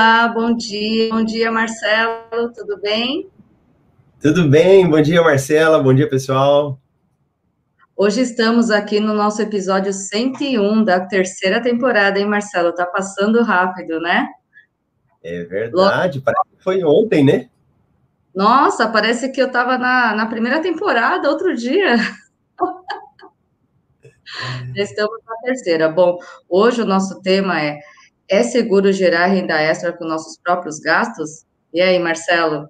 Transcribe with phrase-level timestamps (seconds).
[0.00, 1.10] Olá, bom dia.
[1.10, 2.50] Bom dia, Marcelo.
[2.54, 3.28] Tudo bem?
[4.18, 4.88] Tudo bem.
[4.88, 5.78] Bom dia, Marcela.
[5.78, 6.80] Bom dia, pessoal.
[7.94, 12.74] Hoje estamos aqui no nosso episódio 101 da terceira temporada, hein, Marcelo?
[12.74, 14.26] Tá passando rápido, né?
[15.22, 16.22] É verdade.
[16.22, 17.50] Parece que foi ontem, né?
[18.34, 21.96] Nossa, parece que eu estava na, na primeira temporada, outro dia.
[24.74, 25.90] Estamos na terceira.
[25.90, 26.16] Bom,
[26.48, 27.78] hoje o nosso tema é
[28.30, 31.44] é seguro gerar renda extra com nossos próprios gastos?
[31.74, 32.68] E aí, Marcelo?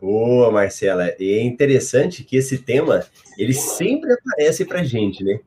[0.00, 1.14] Boa, Marcela.
[1.18, 3.04] E é interessante que esse tema,
[3.38, 5.38] ele sempre aparece para gente, né?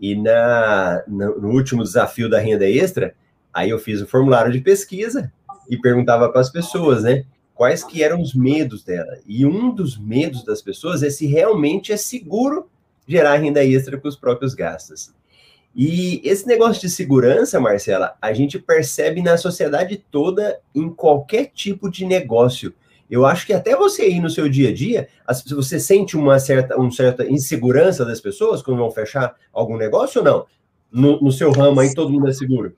[0.00, 3.14] E na, no último desafio da renda extra,
[3.52, 5.32] aí eu fiz o um formulário de pesquisa
[5.68, 7.24] e perguntava para as pessoas, né?
[7.54, 9.18] Quais que eram os medos dela.
[9.26, 12.68] E um dos medos das pessoas é se realmente é seguro
[13.06, 15.12] gerar renda extra com os próprios gastos.
[15.74, 21.90] E esse negócio de segurança, Marcela, a gente percebe na sociedade toda, em qualquer tipo
[21.90, 22.74] de negócio.
[23.10, 25.08] Eu acho que até você aí no seu dia a dia,
[25.50, 30.24] você sente uma certa, uma certa insegurança das pessoas quando vão fechar algum negócio ou
[30.24, 30.46] não?
[30.90, 32.74] No, no seu ramo aí todo mundo é seguro?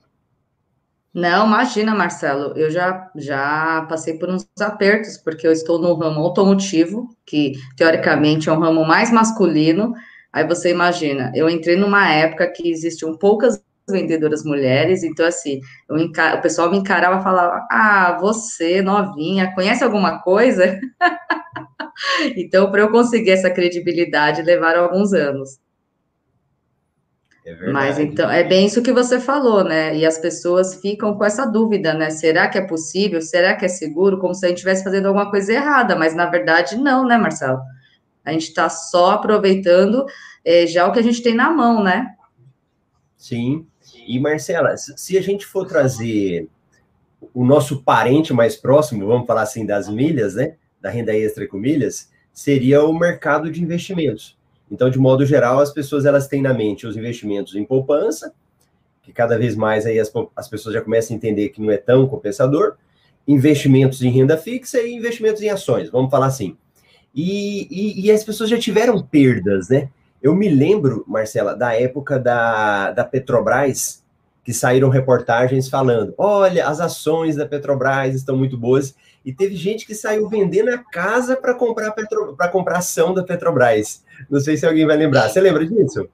[1.13, 6.21] Não, imagina, Marcelo, eu já, já passei por uns apertos, porque eu estou no ramo
[6.21, 9.95] automotivo, que teoricamente é um ramo mais masculino,
[10.35, 15.61] Aí você imagina, eu entrei numa época que existiam poucas vendedoras mulheres, então assim,
[15.93, 16.39] encar...
[16.39, 20.77] o pessoal me encarava e falava, ah, você, novinha, conhece alguma coisa?
[22.37, 25.61] então, para eu conseguir essa credibilidade, levaram alguns anos.
[27.47, 29.95] É Mas então, é bem isso que você falou, né?
[29.95, 32.11] E as pessoas ficam com essa dúvida, né?
[32.11, 33.23] Será que é possível?
[33.23, 34.19] Será que é seguro?
[34.19, 37.61] Como se a gente estivesse fazendo alguma coisa errada, mas na verdade não, né, Marcelo?
[38.25, 40.07] A gente está só aproveitando
[40.45, 42.15] é, já o que a gente tem na mão, né?
[43.17, 43.67] Sim.
[44.07, 46.49] E, Marcela, se a gente for trazer
[47.33, 50.57] o nosso parente mais próximo, vamos falar assim, das milhas, né?
[50.81, 54.37] Da renda extra com milhas, seria o mercado de investimentos.
[54.71, 58.35] Então, de modo geral, as pessoas elas têm na mente os investimentos em poupança,
[59.03, 61.77] que cada vez mais aí as, as pessoas já começam a entender que não é
[61.77, 62.77] tão compensador,
[63.27, 66.57] investimentos em renda fixa e investimentos em ações, vamos falar assim.
[67.15, 69.89] E, e, e, as pessoas já tiveram perdas, né?
[70.21, 74.03] Eu me lembro, Marcela, da época da, da Petrobras,
[74.45, 78.95] que saíram reportagens falando: olha, as ações da Petrobras estão muito boas.
[79.25, 83.23] E teve gente que saiu vendendo a casa para comprar Petro, para comprar ação da
[83.23, 84.05] Petrobras.
[84.29, 85.31] Não sei se alguém vai lembrar.
[85.31, 86.09] Você lembra disso?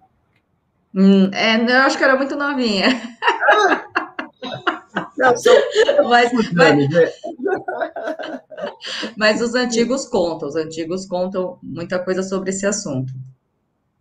[0.94, 2.86] Hum, é, eu acho que era muito novinha.
[3.48, 3.84] Ah,
[5.18, 5.54] não, sou...
[6.08, 7.12] mas, mas, né?
[9.16, 13.12] Mas os antigos contam, os antigos contam muita coisa sobre esse assunto.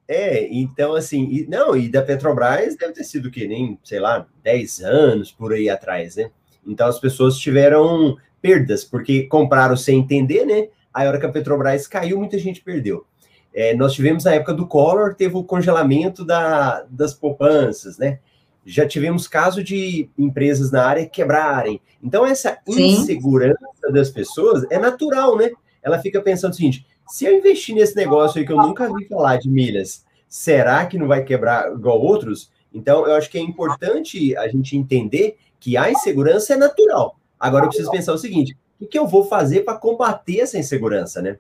[0.08, 4.26] É, então assim, e, não, e da Petrobras deve ter sido que nem, sei lá,
[4.44, 6.32] 10 anos por aí atrás, né?
[6.66, 10.70] Então as pessoas tiveram perdas, porque compraram sem entender, né?
[10.94, 13.06] Aí a hora que a Petrobras caiu, muita gente perdeu.
[13.54, 18.20] É, nós tivemos na época do Collor, teve o congelamento da, das poupanças, né?
[18.70, 21.82] Já tivemos caso de empresas na área quebrarem.
[22.02, 23.92] Então, essa insegurança Sim.
[23.92, 25.50] das pessoas é natural, né?
[25.82, 29.08] Ela fica pensando o seguinte: se eu investir nesse negócio aí que eu nunca vi
[29.08, 32.52] falar de milhas, será que não vai quebrar igual outros?
[32.72, 37.18] Então, eu acho que é importante a gente entender que a insegurança é natural.
[37.40, 41.22] Agora, eu preciso pensar o seguinte: o que eu vou fazer para combater essa insegurança,
[41.22, 41.38] né?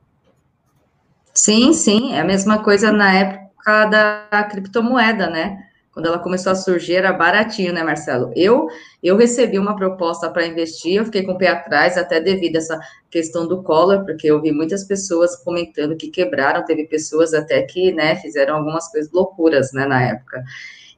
[1.31, 5.69] Sim, sim, é a mesma coisa na época da criptomoeda, né?
[6.00, 8.32] Quando ela começou a surgir, era baratinho, né, Marcelo?
[8.34, 8.70] Eu
[9.04, 12.60] eu recebi uma proposta para investir, eu fiquei com o pé atrás, até devido a
[12.60, 12.80] essa
[13.10, 17.92] questão do Collor, porque eu vi muitas pessoas comentando que quebraram, teve pessoas até que,
[17.92, 20.42] né, fizeram algumas coisas loucuras, né, na época.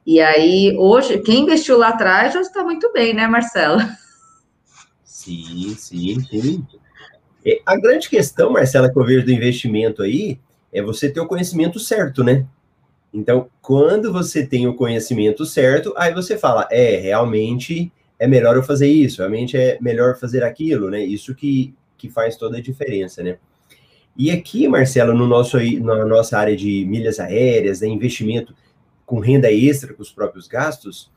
[0.06, 3.80] E aí, hoje, quem investiu lá atrás já está muito bem, né, Marcelo?
[5.04, 6.66] Sim, sim, sim.
[7.66, 10.38] A grande questão, Marcela, que eu vejo do investimento aí,
[10.72, 12.46] é você ter o conhecimento certo, né?
[13.12, 18.62] Então, quando você tem o conhecimento certo, aí você fala, é, realmente é melhor eu
[18.62, 21.04] fazer isso, realmente é melhor fazer aquilo, né?
[21.04, 23.38] Isso que, que faz toda a diferença, né?
[24.16, 28.54] E aqui, Marcelo, no nosso, na nossa área de milhas aéreas, né, investimento
[29.04, 31.10] com renda extra, com os próprios gastos,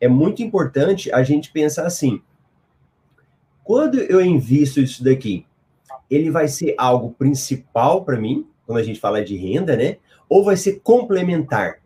[0.00, 2.20] é muito importante a gente pensar assim:
[3.62, 5.46] quando eu invisto isso daqui,
[6.10, 9.98] ele vai ser algo principal para mim, quando a gente fala de renda, né?
[10.28, 11.78] Ou vai ser complementar?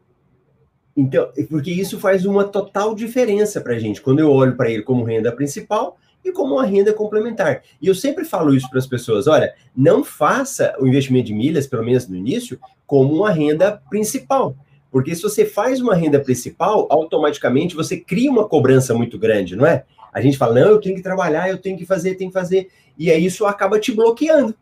[0.96, 4.82] Então, porque isso faz uma total diferença para a gente, quando eu olho para ele
[4.82, 7.62] como renda principal e como uma renda complementar.
[7.80, 11.66] E eu sempre falo isso para as pessoas: olha, não faça o investimento de milhas,
[11.66, 14.54] pelo menos no início, como uma renda principal.
[14.90, 19.64] Porque se você faz uma renda principal, automaticamente você cria uma cobrança muito grande, não
[19.64, 19.84] é?
[20.12, 22.68] A gente fala, não, eu tenho que trabalhar, eu tenho que fazer, tenho que fazer.
[22.98, 24.54] E aí isso acaba te bloqueando.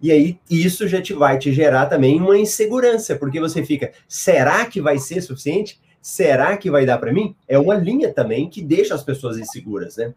[0.00, 4.66] E aí isso já te vai te gerar também uma insegurança, porque você fica, será
[4.66, 5.80] que vai ser suficiente?
[6.02, 7.34] Será que vai dar para mim?
[7.48, 10.12] É uma linha também que deixa as pessoas inseguras, né?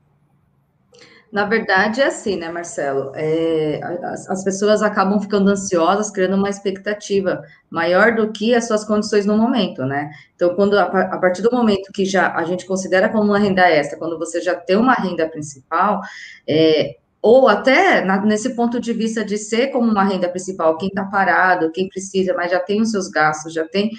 [1.31, 3.11] Na verdade, é assim, né, Marcelo?
[3.13, 8.85] É, as, as, pessoas acabam ficando ansiosas, criando uma expectativa maior do que as suas
[8.85, 10.09] condições no momento, né?
[10.35, 13.69] Então, quando a, a, partir do momento que já a gente considera como uma renda
[13.69, 15.99] extra, quando você já tem uma renda principal,
[16.47, 20.89] é, ou até na, nesse ponto de vista de ser como uma renda principal, quem
[20.89, 23.91] está parado, quem precisa, mas já tem os seus gastos, já tem.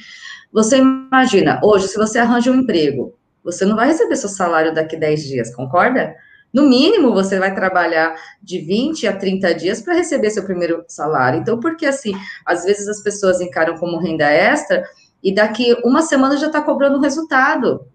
[0.52, 4.96] Você imagina, hoje, se você arranja um emprego, você não vai receber seu salário daqui
[4.96, 6.14] 10 dias, concorda?
[6.52, 11.40] No mínimo, você vai trabalhar de 20 a 30 dias para receber seu primeiro salário.
[11.40, 12.14] Então, porque assim,
[12.44, 14.82] às vezes as pessoas encaram como renda extra
[15.22, 17.86] e daqui uma semana já está cobrando resultado.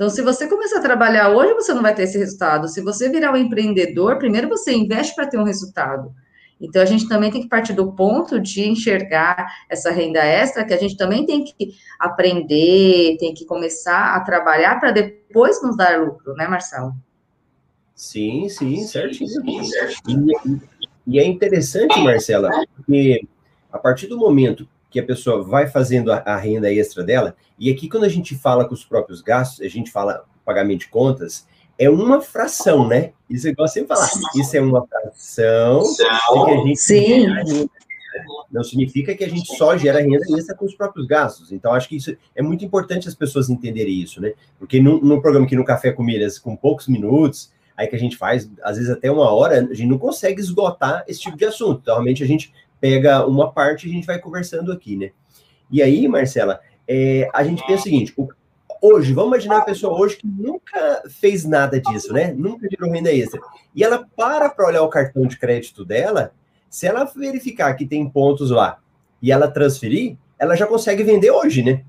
[0.00, 2.66] Então, se você começar a trabalhar hoje, você não vai ter esse resultado.
[2.68, 6.10] Se você virar um empreendedor, primeiro você investe para ter um resultado.
[6.58, 10.72] Então, a gente também tem que partir do ponto de enxergar essa renda extra, que
[10.72, 16.00] a gente também tem que aprender, tem que começar a trabalhar para depois nos dar
[16.00, 16.94] lucro, né, Marcelo?
[17.94, 19.28] Sim, sim, certinho.
[19.28, 20.26] Sim, certinho.
[21.06, 23.28] E, e, é interessante, Marcela, porque
[23.70, 27.70] a partir do momento que a pessoa vai fazendo a, a, renda extra dela, e
[27.70, 31.46] aqui quando a gente fala com os próprios gastos, a gente fala pagamento de contas,
[31.78, 33.12] é uma fração, né?
[33.28, 34.10] Isso é igual sempre falar.
[34.36, 35.82] Isso é uma fração
[36.44, 37.26] que a gente Sim.
[38.50, 41.52] Não significa que a gente só gera renda extra com os próprios gastos.
[41.52, 44.34] Então, acho que isso é muito importante as pessoas entenderem isso, né?
[44.58, 47.98] Porque no, no programa aqui no Café com Milhas, com poucos minutos, aí que a
[47.98, 51.44] gente faz, às vezes até uma hora, a gente não consegue esgotar esse tipo de
[51.46, 51.80] assunto.
[51.80, 55.10] Então, realmente a gente pega uma parte e a gente vai conversando aqui, né?
[55.70, 58.28] E aí, Marcela, é, a gente pensa o seguinte: o,
[58.80, 62.32] hoje, vamos imaginar uma pessoa hoje que nunca fez nada disso, né?
[62.32, 63.40] Nunca gerou renda extra.
[63.74, 66.32] E ela para para olhar o cartão de crédito dela,
[66.68, 68.78] se ela verificar que tem pontos lá
[69.20, 71.84] e ela transferir, ela já consegue vender hoje, né?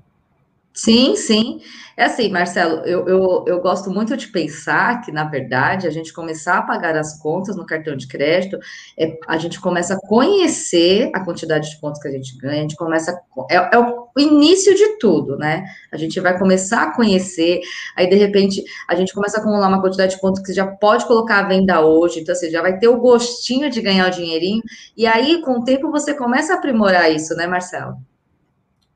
[0.74, 1.60] Sim, sim.
[1.94, 6.12] É assim, Marcelo, eu, eu, eu gosto muito de pensar que, na verdade, a gente
[6.14, 8.58] começar a pagar as contas no cartão de crédito,
[8.98, 12.62] é, a gente começa a conhecer a quantidade de pontos que a gente ganha, a
[12.62, 13.20] gente começa.
[13.50, 15.64] É, é o início de tudo, né?
[15.92, 17.60] A gente vai começar a conhecer,
[17.94, 21.04] aí, de repente, a gente começa a acumular uma quantidade de pontos que já pode
[21.06, 24.62] colocar à venda hoje, então, você já vai ter o gostinho de ganhar o dinheirinho,
[24.96, 27.96] e aí, com o tempo, você começa a aprimorar isso, né, Marcelo?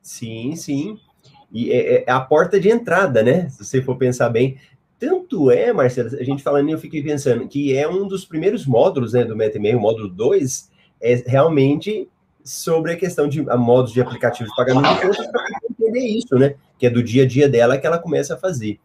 [0.03, 0.99] Sim, sim.
[1.57, 3.49] E é, é, é, a porta de entrada, né?
[3.49, 4.59] Se você for pensar bem.
[4.99, 9.15] Tanto é, Marcelo, a gente falando, eu fiquei pensando que é um dos primeiros módulos
[9.15, 10.71] né, do MetaMail, o módulo 2,
[11.01, 12.09] é realmente
[12.45, 14.87] sobre a questão de a modos de aplicativo de pagamento
[15.33, 16.57] para entender isso, né?
[16.79, 18.79] Que é do dia a dia dela que ela começa a fazer.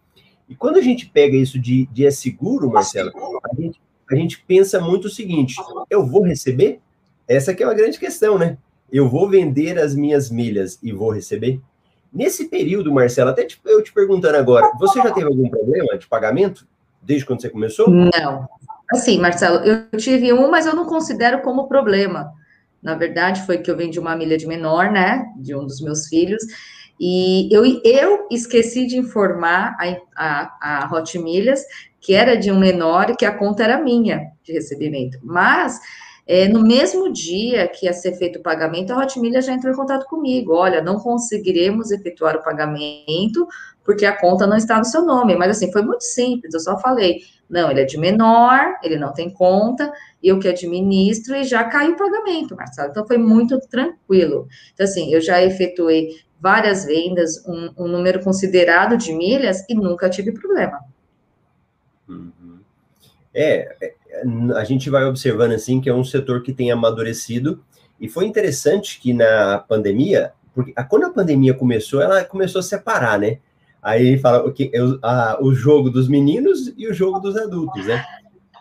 [0.48, 3.12] E quando a gente pega isso de, de é seguro, Marcelo,
[3.44, 5.56] a gente, a gente pensa muito o seguinte:
[5.90, 6.80] eu vou receber?
[7.28, 8.58] Essa que é uma grande questão, né?
[8.90, 11.62] Eu vou vender as minhas milhas e vou receber?
[12.14, 16.68] Nesse período, Marcela, até eu te perguntando agora, você já teve algum problema de pagamento
[17.02, 17.90] desde quando você começou?
[17.90, 18.48] Não.
[18.92, 22.34] Assim, Marcelo, eu tive um, mas eu não considero como problema.
[22.84, 26.08] Na verdade, foi que eu vendi uma milha de menor, né, de um dos meus
[26.08, 26.44] filhos,
[27.00, 31.64] e eu, eu esqueci de informar a, a, a Hot Milhas
[32.02, 35.20] que era de um menor e que a conta era minha de recebimento.
[35.24, 35.80] Mas
[36.34, 39.76] é, no mesmo dia que ia ser feito o pagamento, a Hotmilha já entrou em
[39.76, 40.56] contato comigo.
[40.56, 43.46] Olha, não conseguiremos efetuar o pagamento
[43.84, 45.36] porque a conta não está no seu nome.
[45.36, 46.54] Mas assim, foi muito simples.
[46.54, 47.18] Eu só falei,
[47.50, 49.92] não, ele é de menor, ele não tem conta,
[50.24, 52.92] eu que administro e já caiu o pagamento, Marcelo.
[52.92, 54.48] Então foi muito tranquilo.
[54.74, 60.10] Então assim, eu já efetuei várias vendas, um, um número considerado de milhas e nunca
[60.10, 60.80] tive problema.
[62.08, 62.62] Uhum.
[63.34, 64.01] É, é
[64.56, 67.64] a gente vai observando assim que é um setor que tem amadurecido
[68.00, 73.20] e foi interessante que na pandemia, porque quando a pandemia começou, ela começou a separar,
[73.20, 73.38] né?
[73.82, 74.72] Aí fala o que
[75.40, 78.04] o jogo dos meninos e o jogo dos adultos, né?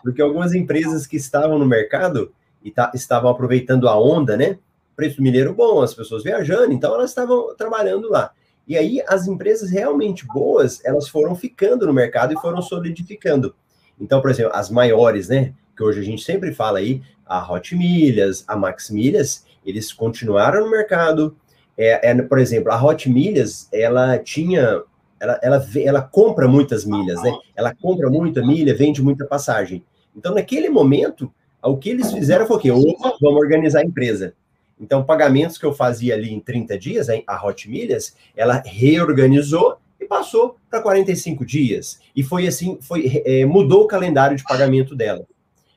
[0.03, 2.31] Porque algumas empresas que estavam no mercado
[2.63, 4.57] e tá, estavam aproveitando a onda, né?
[4.95, 8.31] Preço mineiro bom, as pessoas viajando, então elas estavam trabalhando lá.
[8.67, 13.55] E aí as empresas realmente boas, elas foram ficando no mercado e foram solidificando.
[13.99, 15.53] Então, por exemplo, as maiores, né?
[15.75, 20.65] Que hoje a gente sempre fala aí, a Hot Milhas, a Max Milhas, eles continuaram
[20.65, 21.35] no mercado.
[21.77, 24.83] É, é, por exemplo, a Hot Milhas, ela tinha.
[25.19, 27.31] Ela, ela, ela compra muitas milhas, né?
[27.55, 29.83] Ela compra muita milha, vende muita passagem.
[30.15, 31.31] Então, naquele momento,
[31.61, 32.71] o que eles fizeram foi o quê?
[32.71, 34.33] Opa, vamos organizar a empresa.
[34.79, 39.77] Então, pagamentos que eu fazia ali em 30 dias, a Hot Milhas, ela reorganizou
[40.11, 42.01] passou para 45 dias.
[42.13, 45.25] E foi assim, foi é, mudou o calendário de pagamento dela.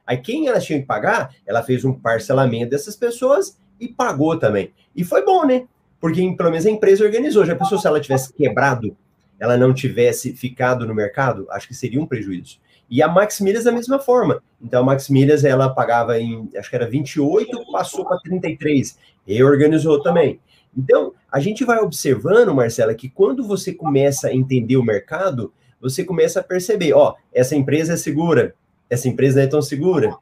[0.04, 4.72] Aí quem ela tinha que pagar, ela fez um parcelamento dessas pessoas e pagou também.
[4.94, 5.66] E foi bom, né?
[6.00, 7.46] Porque pelo menos a empresa organizou.
[7.46, 8.96] Já pensou se ela tivesse quebrado,
[9.38, 11.46] ela não tivesse ficado no mercado?
[11.50, 12.58] Acho que seria um prejuízo.
[12.90, 14.42] E a Max Milhas da mesma forma.
[14.60, 20.02] Então a Max Milhas ela pagava em, acho que era 28, passou para 33, reorganizou
[20.02, 20.40] também.
[20.76, 26.04] Então, a gente vai observando, Marcela, que quando você começa a entender o mercado, você
[26.04, 28.54] começa a perceber, ó, essa empresa é segura,
[28.88, 30.16] essa empresa não é tão segura.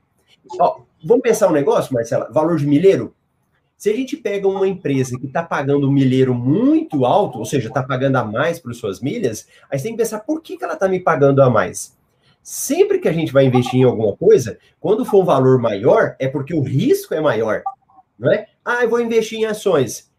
[0.59, 3.14] Ó, vamos pensar um negócio, Marcela, valor de milheiro.
[3.76, 7.68] Se a gente pega uma empresa que está pagando um milheiro muito alto, ou seja,
[7.68, 10.64] está pagando a mais por suas milhas, aí você tem que pensar por que, que
[10.64, 11.97] ela está me pagando a mais.
[12.42, 16.28] Sempre que a gente vai investir em alguma coisa, quando for um valor maior, é
[16.28, 17.62] porque o risco é maior,
[18.18, 18.47] não é?
[18.64, 20.12] Ah, eu vou investir em ações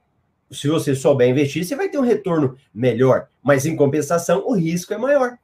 [0.53, 4.93] se você souber investir, você vai ter um retorno melhor, mas em compensação, o risco
[4.93, 5.37] é maior.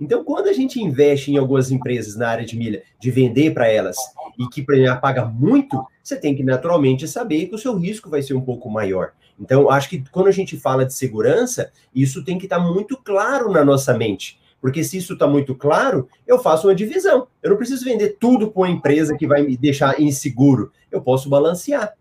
[0.00, 3.68] Então, quando a gente investe em algumas empresas na área de milha, de vender para
[3.68, 3.96] elas
[4.38, 8.22] e que para paga muito, você tem que naturalmente saber que o seu risco vai
[8.22, 9.12] ser um pouco maior.
[9.38, 12.96] Então, acho que quando a gente fala de segurança, isso tem que estar tá muito
[12.96, 14.40] claro na nossa mente.
[14.60, 17.26] Porque se isso está muito claro, eu faço uma divisão.
[17.42, 20.70] Eu não preciso vender tudo para uma empresa que vai me deixar inseguro.
[20.90, 21.92] Eu posso balancear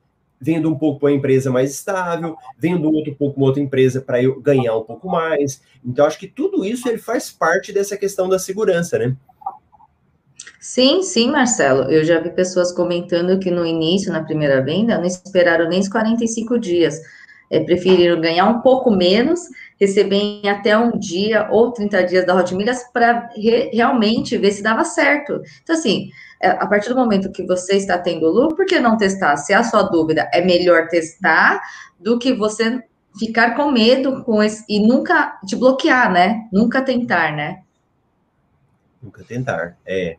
[0.41, 4.21] vendo um pouco para uma empresa mais estável, vendo outro pouco uma outra empresa para
[4.21, 5.61] eu ganhar um pouco mais.
[5.85, 9.15] Então, acho que tudo isso ele faz parte dessa questão da segurança, né?
[10.59, 11.91] Sim, sim, Marcelo.
[11.91, 15.87] Eu já vi pessoas comentando que no início, na primeira venda, não esperaram nem os
[15.87, 16.99] 45 dias.
[17.49, 19.41] É, preferiram ganhar um pouco menos,
[19.79, 24.63] receber até um dia ou 30 dias da Hot Milhas para re realmente ver se
[24.63, 25.41] dava certo.
[25.61, 26.09] Então, assim,
[26.49, 29.37] a partir do momento que você está tendo lucro, por que não testar?
[29.37, 31.61] Se a sua dúvida é melhor testar
[31.99, 32.83] do que você
[33.17, 36.47] ficar com medo com esse, e nunca te bloquear, né?
[36.51, 37.61] Nunca tentar, né?
[39.01, 40.17] Nunca tentar, é.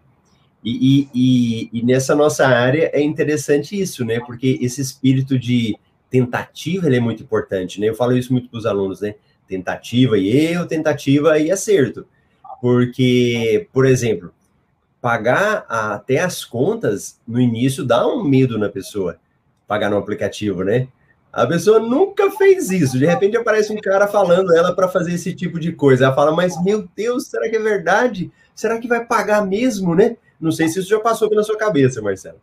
[0.65, 4.21] E, e, e, e, nessa nossa área é interessante isso, né?
[4.21, 5.77] Porque esse espírito de
[6.09, 7.89] tentativa ele é muito importante, né?
[7.89, 9.15] Eu falo isso muito para os alunos, né?
[9.49, 12.07] Tentativa e erro, tentativa e acerto.
[12.61, 14.33] Porque, por exemplo,
[15.03, 19.19] pagar até as contas no início dá um medo na pessoa,
[19.67, 20.87] pagar no aplicativo, né?
[21.33, 22.97] A pessoa nunca fez isso.
[22.97, 26.05] De repente aparece um cara falando ela para fazer esse tipo de coisa.
[26.05, 28.31] Ela fala, mas meu Deus, será que é verdade?
[28.55, 30.17] Será que vai pagar mesmo, né?
[30.41, 32.41] Não sei se isso já passou pela sua cabeça, Marcelo.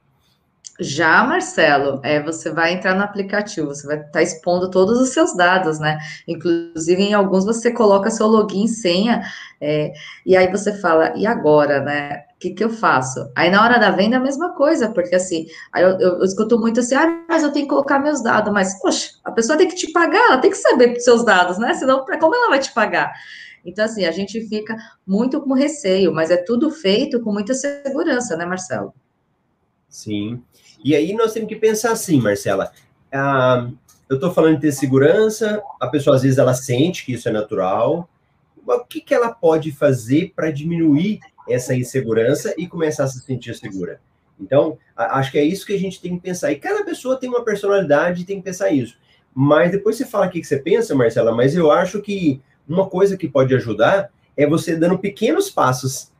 [0.79, 5.09] Já, Marcelo, é, você vai entrar no aplicativo, você vai estar tá expondo todos os
[5.09, 5.97] seus dados, né?
[6.25, 9.21] Inclusive, em alguns você coloca seu login, senha,
[9.59, 9.91] é,
[10.25, 12.23] e aí você fala, e agora, né?
[12.35, 13.29] O que, que eu faço?
[13.35, 16.79] Aí na hora da venda a mesma coisa, porque assim, eu, eu, eu, escuto muito
[16.79, 19.75] assim, ah, mas eu tenho que colocar meus dados, mas, poxa, a pessoa tem que
[19.75, 21.73] te pagar, ela tem que saber dos seus dados, né?
[21.73, 23.11] Senão, como ela vai te pagar?
[23.65, 28.37] Então, assim, a gente fica muito com receio, mas é tudo feito com muita segurança,
[28.37, 28.93] né, Marcelo?
[29.89, 30.41] Sim.
[30.83, 32.71] E aí nós temos que pensar assim, Marcela.
[33.11, 33.69] Ah,
[34.09, 37.31] eu estou falando de ter segurança, a pessoa às vezes ela sente que isso é
[37.31, 38.09] natural.
[38.65, 43.55] O que, que ela pode fazer para diminuir essa insegurança e começar a se sentir
[43.55, 43.99] segura?
[44.39, 46.51] Então, acho que é isso que a gente tem que pensar.
[46.51, 48.97] E cada pessoa tem uma personalidade e tem que pensar isso.
[49.33, 53.17] Mas depois você fala o que você pensa, Marcela, mas eu acho que uma coisa
[53.17, 56.11] que pode ajudar é você dando pequenos passos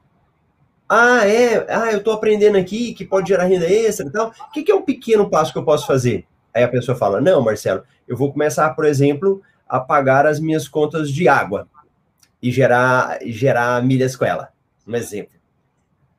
[0.89, 4.29] ah, é, ah, eu estou aprendendo aqui que pode gerar renda extra e tal.
[4.29, 6.25] O que, que é um pequeno passo que eu posso fazer?
[6.51, 10.67] Aí a pessoa fala: Não, Marcelo, eu vou começar, por exemplo, a pagar as minhas
[10.67, 11.67] contas de água
[12.41, 14.49] e gerar, gerar milhas com ela.
[14.87, 15.37] Um exemplo.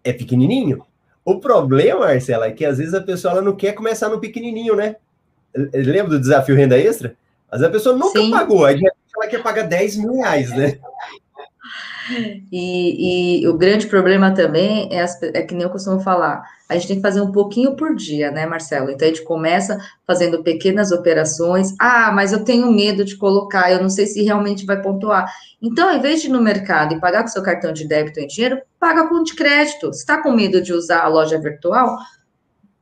[0.05, 0.87] É pequenininho.
[1.25, 4.77] O problema, Marcela, é que às vezes a pessoa ela não quer começar no pequenininho,
[4.77, 4.97] né?
[5.53, 7.17] Lembra do desafio renda extra?
[7.51, 8.31] Mas a pessoa nunca Sim.
[8.31, 8.81] pagou, aí
[9.17, 10.79] ela quer pagar 10 mil reais, né?
[12.51, 16.75] E, e, o grande problema também é, as, é que nem eu costumo falar, a
[16.75, 18.91] gente tem que fazer um pouquinho por dia, né, Marcelo?
[18.91, 21.75] Então a gente começa fazendo pequenas operações.
[21.79, 25.31] Ah, mas eu tenho medo de colocar, eu não sei se realmente vai pontuar.
[25.61, 28.27] Então, ao invés de ir no mercado e pagar com seu cartão de débito em
[28.27, 29.93] dinheiro, paga com de crédito.
[29.93, 31.97] Se está com medo de usar a loja virtual,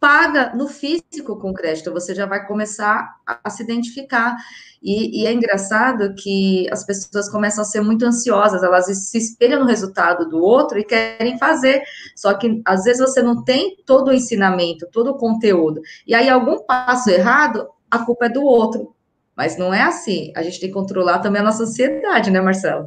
[0.00, 4.36] paga no físico com crédito, você já vai começar a, se identificar.
[4.82, 9.60] E, e, é engraçado que as pessoas começam a ser muito ansiosas, elas se espelham
[9.60, 11.82] no resultado do outro e querem fazer.
[12.14, 15.80] Só que às vezes você não tem todo o ensinamento, todo o conteúdo.
[16.06, 18.94] E aí, algum passo errado, a culpa é do outro.
[19.36, 20.32] Mas não é assim.
[20.36, 22.86] A gente tem que controlar também a nossa ansiedade, né, Marcelo?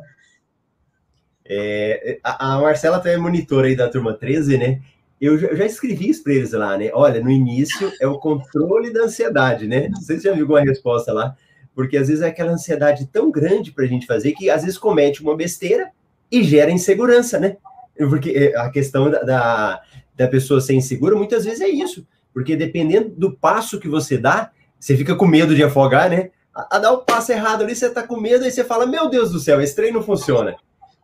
[1.45, 4.81] É, a, a Marcela também é monitora aí da turma 13, né?
[5.21, 6.89] Eu já, escrevi isso para eles lá, né?
[6.93, 9.87] Olha, no início é o controle da ansiedade, né?
[9.87, 11.35] Não sei se já viu alguma resposta lá,
[11.75, 14.79] Porque às vezes é aquela ansiedade tão grande para a gente fazer que às vezes
[14.79, 15.91] comete uma besteira
[16.31, 17.57] e gera insegurança, né?
[17.95, 19.81] Porque eh, a questão da, da,
[20.15, 22.07] da pessoa ser insegura muitas vezes é isso.
[22.33, 26.31] Porque dependendo do passo que você dá, você fica com medo de afogar, né?
[26.51, 29.07] A, a dar o passo errado ali, você tá com medo, aí você fala: Meu
[29.07, 30.55] Deus do céu, esse trem não funciona.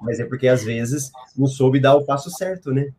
[0.02, 2.90] Mas é porque às vezes não soube dar o passo certo, né?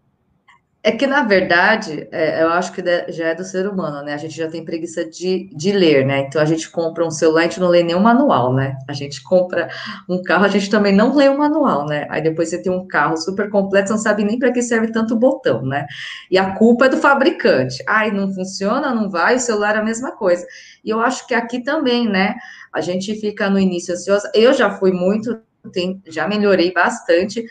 [0.81, 2.81] É que, na verdade, é, eu acho que
[3.11, 4.15] já é do ser humano, né?
[4.15, 6.21] A gente já tem preguiça de, de ler, né?
[6.21, 8.77] Então a gente compra um celular, a gente não lê nenhum manual, né?
[8.89, 9.69] A gente compra
[10.09, 12.07] um carro, a gente também não lê o manual, né?
[12.09, 14.93] Aí depois você tem um carro super completo, você não sabe nem para que serve
[14.93, 15.85] tanto botão, né?
[16.31, 17.83] E a culpa é do fabricante.
[17.87, 20.47] Ai, não funciona, não vai, o celular é a mesma coisa.
[20.85, 22.37] E eu acho que aqui também, né?
[22.73, 24.31] A gente fica no início ansiosa.
[24.33, 25.41] Eu já fui muito,
[25.73, 27.45] tem, já melhorei bastante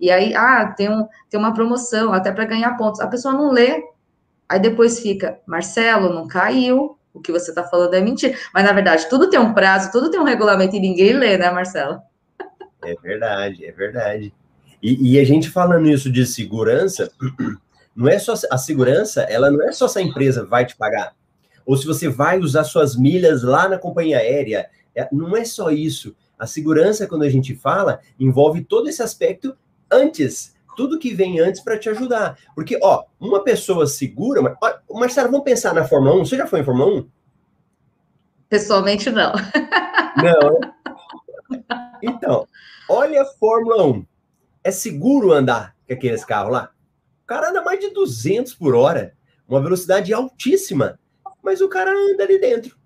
[0.00, 3.00] e aí, ah, tem, um, tem uma promoção, até para ganhar pontos.
[3.00, 3.82] A pessoa não lê,
[4.48, 8.36] aí depois fica, Marcelo, não caiu, o que você está falando é mentira.
[8.52, 11.50] Mas, na verdade, tudo tem um prazo, tudo tem um regulamento e ninguém lê, né,
[11.50, 12.00] Marcelo?
[12.82, 14.34] É verdade, é verdade.
[14.82, 17.10] E, e a gente falando isso de segurança,
[17.96, 21.14] não é só a segurança, ela não é só se a empresa vai te pagar,
[21.64, 25.70] ou se você vai usar suas milhas lá na companhia aérea, é, não é só
[25.70, 26.14] isso.
[26.38, 29.56] A segurança, quando a gente fala, envolve todo esse aspecto
[29.94, 32.38] antes, tudo que vem antes para te ajudar.
[32.54, 34.56] Porque, ó, uma pessoa segura.
[34.60, 36.24] Ó, Marcelo, vamos pensar na Fórmula 1.
[36.24, 37.08] Você já foi em Fórmula 1?
[38.48, 39.32] Pessoalmente, não.
[40.16, 40.60] Não.
[42.02, 42.46] Então,
[42.88, 44.06] olha a Fórmula 1.
[44.62, 46.70] É seguro andar com aqueles carros lá?
[47.22, 49.14] O cara anda mais de 200 por hora,
[49.48, 50.98] uma velocidade altíssima,
[51.42, 52.76] mas o cara anda ali dentro.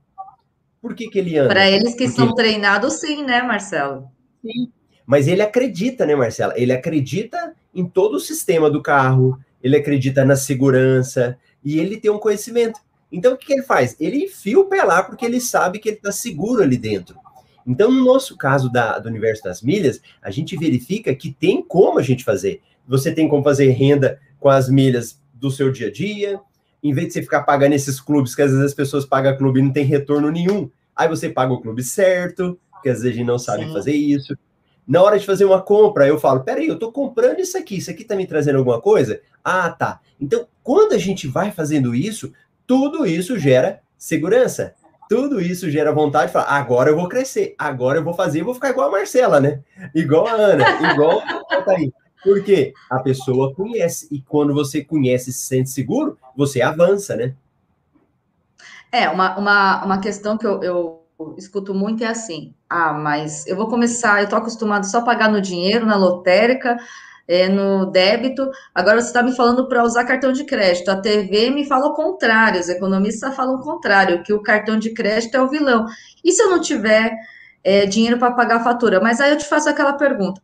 [0.81, 1.49] Por que, que ele anda?
[1.49, 4.09] Para eles que Porque são treinados, sim, né, Marcelo?
[4.41, 4.73] Sim.
[5.09, 6.53] Mas ele acredita, né, Marcela?
[6.55, 12.11] Ele acredita em todo o sistema do carro, ele acredita na segurança e ele tem
[12.11, 12.79] um conhecimento.
[13.11, 13.97] Então, o que ele faz?
[13.99, 17.17] Ele enfia o pé lá porque ele sabe que ele está seguro ali dentro.
[17.67, 21.99] Então, no nosso caso da, do universo das milhas, a gente verifica que tem como
[21.99, 22.61] a gente fazer.
[22.87, 26.39] Você tem como fazer renda com as milhas do seu dia a dia,
[26.83, 29.59] em vez de você ficar pagando esses clubes, que às vezes as pessoas pagam clube
[29.59, 33.17] e não tem retorno nenhum, aí você paga o clube certo, que às vezes a
[33.17, 33.73] gente não sabe Sim.
[33.73, 34.37] fazer isso
[34.89, 37.91] na hora de fazer uma compra, eu falo: peraí, eu estou comprando isso aqui, isso
[37.91, 39.21] aqui está me trazendo alguma coisa?
[39.45, 40.01] Ah, tá.
[40.19, 42.33] Então, quando a gente vai fazendo isso,
[42.67, 44.75] tudo isso gera segurança.
[45.09, 48.45] Tudo isso gera vontade de falar: agora eu vou crescer, agora eu vou fazer, eu
[48.47, 49.61] vou ficar igual a Marcela, né?
[49.95, 51.65] Igual a Ana, igual a.
[52.23, 57.35] Porque a pessoa conhece, e quando você conhece e se sente seguro, você avança, né?
[58.91, 60.98] É, uma, uma, uma questão que eu, eu
[61.37, 65.31] escuto muito é assim: ah, mas eu vou começar, eu estou acostumado só a pagar
[65.31, 66.77] no dinheiro, na lotérica,
[67.27, 68.49] é, no débito.
[68.75, 70.89] Agora você está me falando para usar cartão de crédito.
[70.91, 74.95] A TV me fala o contrário, os economistas falam o contrário, que o cartão de
[74.95, 75.87] crédito é o vilão.
[76.25, 77.13] E se eu não tiver
[77.65, 79.01] é, dinheiro para pagar a fatura?
[79.01, 80.41] Mas aí eu te faço aquela pergunta: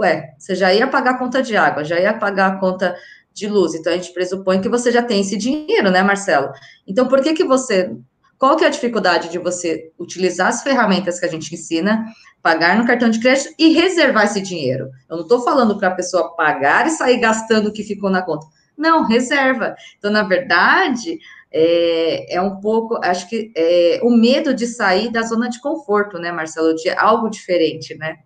[0.00, 2.96] ué, você já ia pagar a conta de água, já ia pagar a conta
[3.32, 6.50] de luz, então a gente pressupõe que você já tem esse dinheiro, né, Marcelo?
[6.84, 7.96] Então por que que você
[8.38, 12.06] qual que é a dificuldade de você utilizar as ferramentas que a gente ensina,
[12.40, 14.90] pagar no cartão de crédito e reservar esse dinheiro?
[15.10, 18.22] Eu não estou falando para a pessoa pagar e sair gastando o que ficou na
[18.22, 18.46] conta.
[18.76, 19.74] Não, reserva.
[19.98, 21.18] Então, na verdade,
[21.50, 26.16] é, é um pouco, acho que é, o medo de sair da zona de conforto,
[26.18, 26.76] né, Marcelo?
[26.76, 28.18] De algo diferente, né?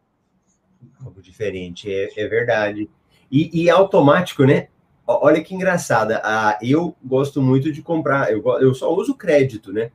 [1.03, 2.89] Algo diferente, é, é verdade.
[3.31, 4.69] E, e automático, né?
[5.07, 6.21] Olha que engraçada.
[6.23, 9.91] Ah, eu gosto muito de comprar, eu, eu só uso crédito, né?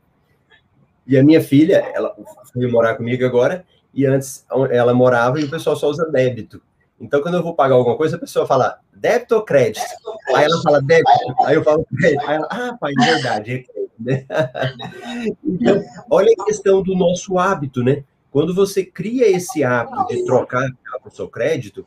[1.08, 2.14] E a minha filha, ela
[2.52, 6.62] foi morar comigo agora, e antes ela morava e o pessoal só usa débito.
[7.00, 9.86] Então, quando eu vou pagar alguma coisa, a pessoa fala débito ou crédito?
[10.36, 11.10] Aí ela fala débito,
[11.46, 12.28] aí eu falo crédito.
[12.28, 14.26] Aí ela, ah, pai, verdade, é crédito, né?
[15.44, 18.04] Então, olha a questão do nosso hábito, né?
[18.32, 20.68] Quando você cria esse hábito de trocar
[21.06, 21.86] o seu crédito,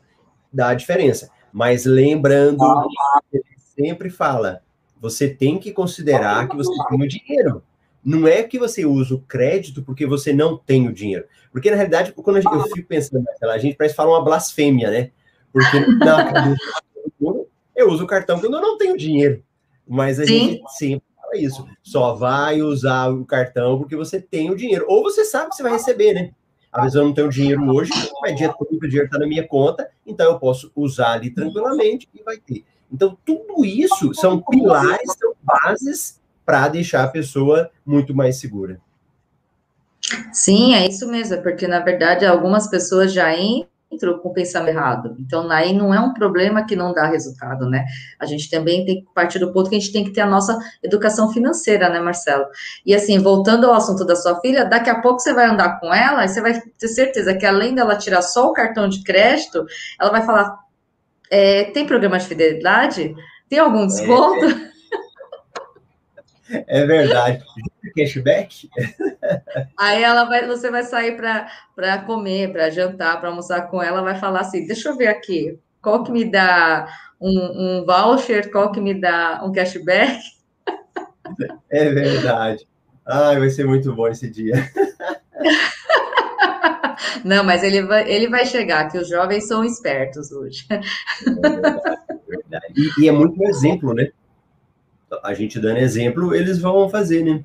[0.51, 1.29] dá a diferença.
[1.51, 2.63] Mas lembrando,
[3.31, 4.61] ele sempre fala,
[4.99, 7.63] você tem que considerar que você tem o dinheiro.
[8.03, 11.25] Não é que você usa o crédito porque você não tem o dinheiro.
[11.51, 15.11] Porque, na realidade, quando eu fico pensando, a gente parece falar uma blasfêmia, né?
[15.51, 16.55] Porque na
[17.75, 19.43] eu uso o cartão quando eu não tenho dinheiro.
[19.87, 20.51] Mas a Sim.
[20.51, 21.67] gente sempre fala isso.
[21.81, 24.85] Só vai usar o cartão porque você tem o dinheiro.
[24.87, 26.31] Ou você sabe que você vai receber, né?
[26.71, 29.45] Às vezes eu não tenho dinheiro hoje, mas dia todo o dinheiro está na minha
[29.45, 32.63] conta, então eu posso usar ali tranquilamente e vai ter.
[32.89, 36.20] Então, tudo isso são pilares, são bases
[36.51, 38.77] para deixar a pessoa muito mais segura.
[40.33, 45.15] Sim, é isso mesmo, porque na verdade algumas pessoas já entro com o pensamento errado.
[45.17, 47.85] Então, aí não é um problema que não dá resultado, né?
[48.19, 50.25] A gente também tem que partir do ponto que a gente tem que ter a
[50.25, 52.45] nossa educação financeira, né, Marcelo?
[52.85, 55.93] E assim, voltando ao assunto da sua filha, daqui a pouco você vai andar com
[55.93, 59.65] ela e você vai ter certeza que além dela tirar só o cartão de crédito,
[59.97, 60.53] ela vai falar:
[61.29, 63.15] é, tem programa de fidelidade?
[63.47, 64.45] Tem algum desconto?
[64.47, 64.70] É.
[66.67, 67.43] É verdade.
[67.95, 68.69] Cashback?
[69.77, 74.15] Aí ela vai, você vai sair para comer, para jantar, para almoçar com ela, vai
[74.15, 76.87] falar assim: deixa eu ver aqui, qual que me dá
[77.19, 80.19] um, um voucher, qual que me dá um cashback?
[81.69, 82.67] É verdade.
[83.05, 84.53] Ai, vai ser muito bom esse dia.
[87.23, 90.65] Não, mas ele vai, ele vai chegar, que os jovens são espertos hoje.
[90.69, 90.75] É
[91.29, 91.77] verdade,
[92.09, 92.73] é verdade.
[92.75, 94.11] E, e é muito exemplo, né?
[95.23, 97.43] A gente dando exemplo, eles vão fazer, né?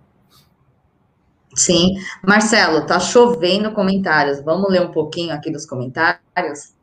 [1.54, 1.94] Sim.
[2.22, 4.40] Marcelo, tá chovendo comentários.
[4.40, 6.76] Vamos ler um pouquinho aqui dos comentários?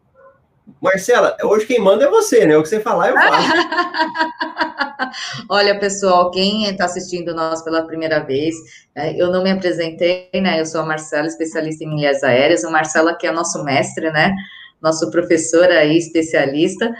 [0.82, 2.58] Marcela, hoje quem manda é você, né?
[2.58, 3.48] O que você falar, eu faço.
[5.50, 8.56] Olha, pessoal, quem está assistindo nós pela primeira vez,
[8.96, 10.60] é, eu não me apresentei, né?
[10.60, 12.64] Eu sou a Marcela, especialista em milhas aéreas.
[12.64, 14.34] O Marcelo aqui é nosso mestre, né?
[14.82, 16.92] Nosso professor aí, especialista.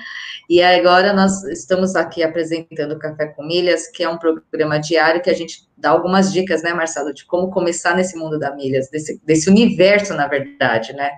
[0.50, 5.22] E agora nós estamos aqui apresentando o Café com Milhas, que é um programa diário
[5.22, 8.90] que a gente dá algumas dicas, né, Marcelo, de como começar nesse mundo da milhas,
[8.90, 11.12] desse, desse universo, na verdade, né?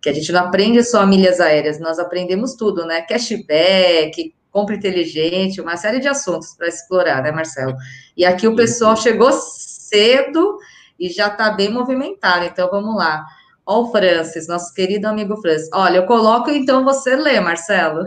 [0.00, 3.02] Que a gente não aprende só milhas aéreas, nós aprendemos tudo, né?
[3.02, 7.74] Cashback, compra inteligente, uma série de assuntos para explorar, né, Marcelo?
[8.16, 10.58] E aqui o pessoal chegou cedo
[10.98, 13.24] e já está bem movimentado, então vamos lá.
[13.66, 15.68] Ó, o Francis, nosso querido amigo Francis.
[15.72, 18.06] Olha, eu coloco então você lê, Marcelo.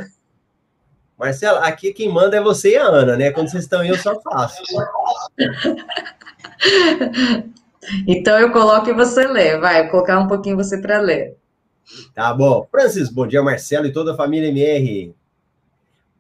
[1.17, 3.31] Marcela, aqui quem manda é você e a Ana, né?
[3.31, 4.61] Quando vocês estão aí, eu só faço.
[8.05, 9.57] então eu coloco e você lê.
[9.57, 11.37] Vai, vou colocar um pouquinho você para ler.
[12.13, 12.67] Tá bom.
[12.69, 15.15] Francis, bom dia, Marcelo e toda a família MR.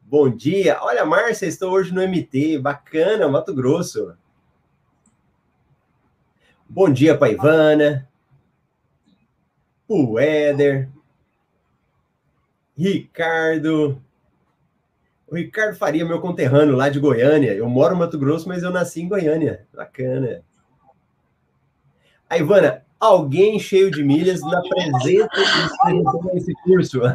[0.03, 0.77] Bom dia.
[0.81, 2.59] Olha, Márcia, estou hoje no MT.
[2.59, 4.15] Bacana, Mato Grosso.
[6.69, 8.07] Bom dia, Paivana.
[9.87, 10.87] O Éder.
[12.77, 14.01] Ricardo.
[15.27, 17.53] O Ricardo Faria, meu conterrâneo lá de Goiânia.
[17.53, 19.65] Eu moro no Mato Grosso, mas eu nasci em Goiânia.
[19.73, 20.43] Bacana.
[22.29, 25.29] A Ivana, alguém cheio de milhas na presença
[26.31, 27.01] desse curso.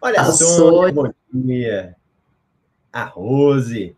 [0.00, 1.96] Olha a Sônia, bom dia.
[2.92, 3.96] A Rose.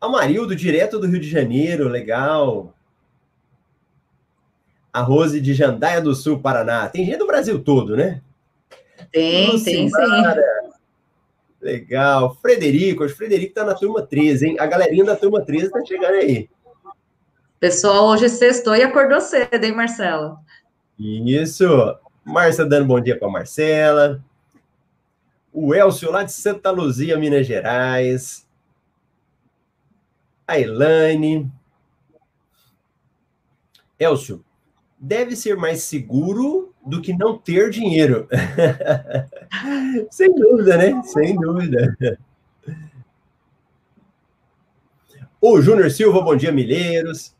[0.00, 2.74] A Marildo, direto do Rio de Janeiro, legal.
[4.92, 6.88] A Rose de Jandaia do Sul, Paraná.
[6.88, 8.22] Tem gente do Brasil todo, né?
[9.12, 9.90] Tem, tem sim.
[11.60, 12.36] Legal.
[12.36, 14.56] Frederico, o Frederico tá na turma 13, hein?
[14.58, 16.48] A galerinha da turma 13 tá chegando aí.
[17.58, 20.38] Pessoal, hoje sextou e acordou cedo, hein, Marcelo?
[20.98, 21.66] Isso.
[22.24, 24.22] Márcia dando bom dia para Marcela.
[25.52, 28.46] O Elcio, lá de Santa Luzia, Minas Gerais.
[30.46, 31.50] A Elaine.
[33.98, 34.44] Elcio,
[34.98, 38.26] deve ser mais seguro do que não ter dinheiro.
[40.10, 41.02] Sem dúvida, né?
[41.04, 42.18] Sem dúvida.
[45.40, 47.34] O Júnior Silva, bom dia, Milheiros.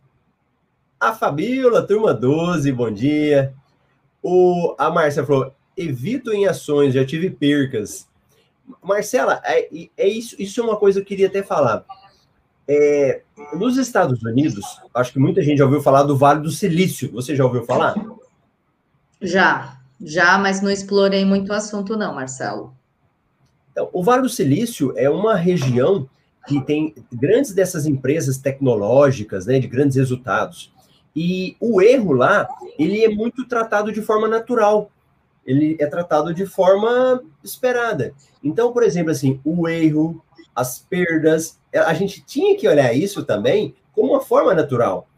[1.01, 3.55] A Fabíola, turma 12, bom dia.
[4.23, 8.07] O, a Márcia falou: evito em ações, já tive percas.
[8.83, 11.87] Marcela, é, é isso, isso é uma coisa que eu queria até falar.
[12.69, 13.23] É,
[13.55, 17.11] nos Estados Unidos, acho que muita gente já ouviu falar do Vale do Silício.
[17.13, 17.95] Você já ouviu falar?
[19.21, 22.75] Já, já, mas não explorei muito o assunto, não, Marcelo.
[23.73, 26.09] Então, o Vale do Silício é uma região
[26.47, 30.73] que tem grandes dessas empresas tecnológicas, né, de grandes resultados.
[31.15, 34.91] E o erro lá, ele é muito tratado de forma natural.
[35.45, 38.15] Ele é tratado de forma esperada.
[38.43, 40.23] Então, por exemplo, assim, o erro,
[40.55, 45.09] as perdas, a gente tinha que olhar isso também como uma forma natural.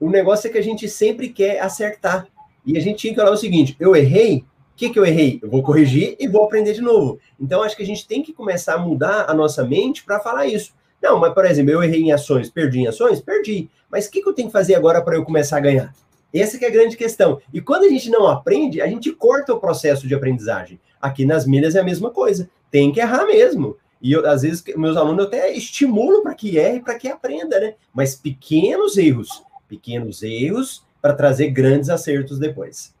[0.00, 2.26] O negócio é que a gente sempre quer acertar.
[2.64, 4.44] E a gente tinha que olhar o seguinte: eu errei, o
[4.76, 5.38] que, que eu errei?
[5.42, 7.18] Eu vou corrigir e vou aprender de novo.
[7.38, 10.46] Então, acho que a gente tem que começar a mudar a nossa mente para falar
[10.46, 10.72] isso.
[11.02, 13.20] Não, mas, por exemplo, eu errei em ações, perdi em ações?
[13.20, 13.68] Perdi.
[13.90, 15.94] Mas o que, que eu tenho que fazer agora para eu começar a ganhar?
[16.32, 17.40] Essa que é a grande questão.
[17.52, 20.80] E quando a gente não aprende, a gente corta o processo de aprendizagem.
[21.00, 22.48] Aqui nas milhas é a mesma coisa.
[22.70, 23.76] Tem que errar mesmo.
[24.00, 27.74] E eu, às vezes meus alunos até estimulam para que erre, para que aprenda, né?
[27.92, 32.94] Mas pequenos erros, pequenos erros para trazer grandes acertos depois.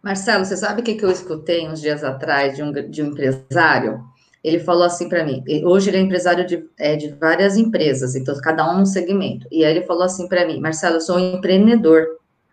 [0.00, 4.04] Marcelo, você sabe o que, eu escutei uns dias atrás de um, de um empresário?
[4.44, 5.42] Ele falou assim para mim.
[5.64, 9.48] Hoje ele é empresário de, é, de várias empresas, então cada um um segmento.
[9.50, 12.06] E aí ele falou assim para mim, Marcelo, eu sou um empreendedor.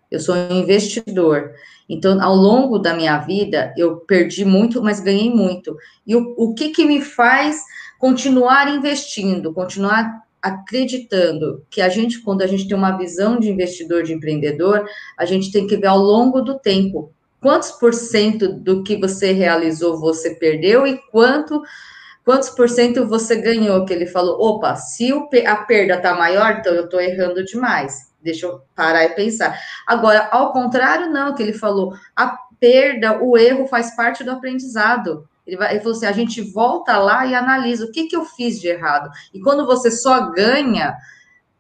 [0.09, 1.51] eu sou um investidor.
[1.89, 5.77] Então, ao longo da minha vida, eu perdi muito, mas ganhei muito.
[6.07, 7.61] E o, o que, que me faz
[7.99, 14.03] continuar investindo, continuar acreditando que a gente, quando a gente tem uma visão de investidor,
[14.03, 14.85] de empreendedor,
[15.17, 19.31] a gente tem que ver ao longo do tempo quantos por cento do que você
[19.31, 21.61] realizou você perdeu e quanto
[22.23, 26.57] quantos por cento você ganhou, que ele falou, opa, se o, a perda está maior,
[26.59, 28.11] então eu estou errando demais.
[28.21, 29.59] Deixa eu parar e pensar.
[29.87, 35.27] Agora, ao contrário, não, que ele falou, a perda, o erro faz parte do aprendizado.
[35.51, 38.23] Ele, vai, ele falou assim: a gente volta lá e analisa o que, que eu
[38.23, 39.11] fiz de errado.
[39.33, 40.95] E quando você só ganha,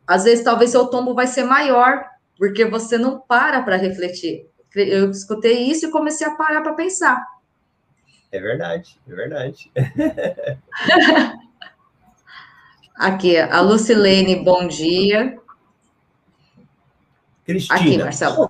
[0.07, 2.01] às vezes talvez seu tombo vai ser maior,
[2.37, 4.49] porque você não para para refletir.
[4.73, 7.21] Eu escutei isso e comecei a parar para pensar.
[8.31, 9.69] É verdade, é verdade.
[12.95, 15.37] Aqui, a Lucilene, bom dia.
[17.43, 17.77] Cristina.
[17.77, 18.49] Aqui, Marcelo.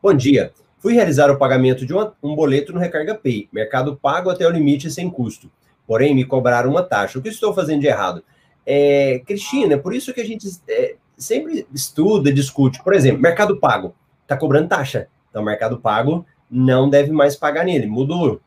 [0.00, 0.52] Bom dia.
[0.82, 4.50] Fui realizar o pagamento de uma, um boleto no Recarga Pay, mercado pago até o
[4.50, 5.48] limite sem custo.
[5.86, 7.20] Porém, me cobraram uma taxa.
[7.20, 8.24] O que estou fazendo de errado?
[8.66, 12.82] É, Cristina, por isso que a gente é, sempre estuda, discute.
[12.82, 15.06] Por exemplo, mercado pago está cobrando taxa.
[15.30, 18.40] Então, mercado pago não deve mais pagar nele, mudou.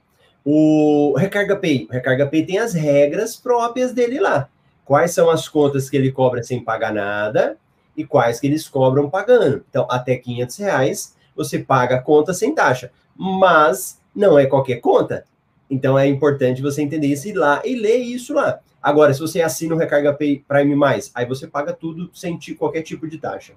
[0.44, 4.50] O Recarga Pay, o Recarga Pay tem as regras próprias dele lá.
[4.84, 7.58] Quais são as contas que ele cobra sem pagar nada
[7.96, 9.64] e quais que eles cobram pagando.
[9.70, 15.26] Então, até 500 reais você paga a conta sem taxa, mas não é qualquer conta.
[15.70, 18.60] Então, é importante você entender isso e lá e ler isso lá.
[18.82, 20.76] Agora, se você assina o Recarga Prime+,
[21.16, 23.54] aí você paga tudo sem qualquer tipo de taxa.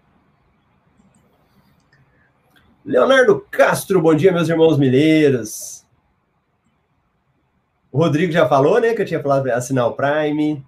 [2.85, 5.85] Leonardo Castro, bom dia, meus irmãos mineiros.
[7.93, 10.65] O Rodrigo já falou, né, que eu tinha falado assinar o Prime.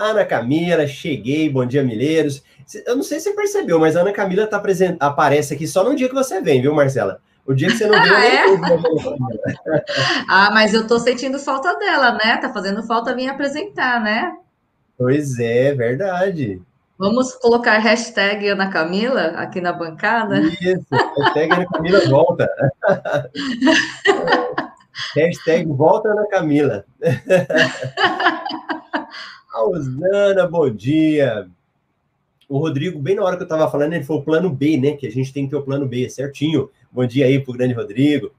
[0.00, 2.42] Ana Camila, cheguei, bom dia, Milheiros.
[2.86, 4.96] Eu não sei se você percebeu, mas a Ana Camila tá present...
[4.98, 7.20] aparece aqui só no dia que você vem, viu, Marcela?
[7.44, 8.44] O dia que você não vem, ah, é?
[10.26, 12.38] Ah, mas eu tô sentindo falta dela, né?
[12.38, 14.34] Tá fazendo falta vir apresentar, né?
[14.96, 16.62] Pois é, verdade.
[16.98, 20.40] Vamos colocar hashtag Ana Camila aqui na bancada?
[20.40, 20.86] Isso,
[21.18, 22.48] hashtag Ana Camila volta.
[25.14, 26.86] hashtag volta Ana Camila.
[29.52, 31.50] Rosana, bom dia.
[32.48, 34.92] O Rodrigo, bem na hora que eu estava falando, ele falou plano B, né?
[34.92, 36.70] Que a gente tem que ter o plano B, certinho.
[36.90, 38.32] Bom dia aí pro grande Rodrigo.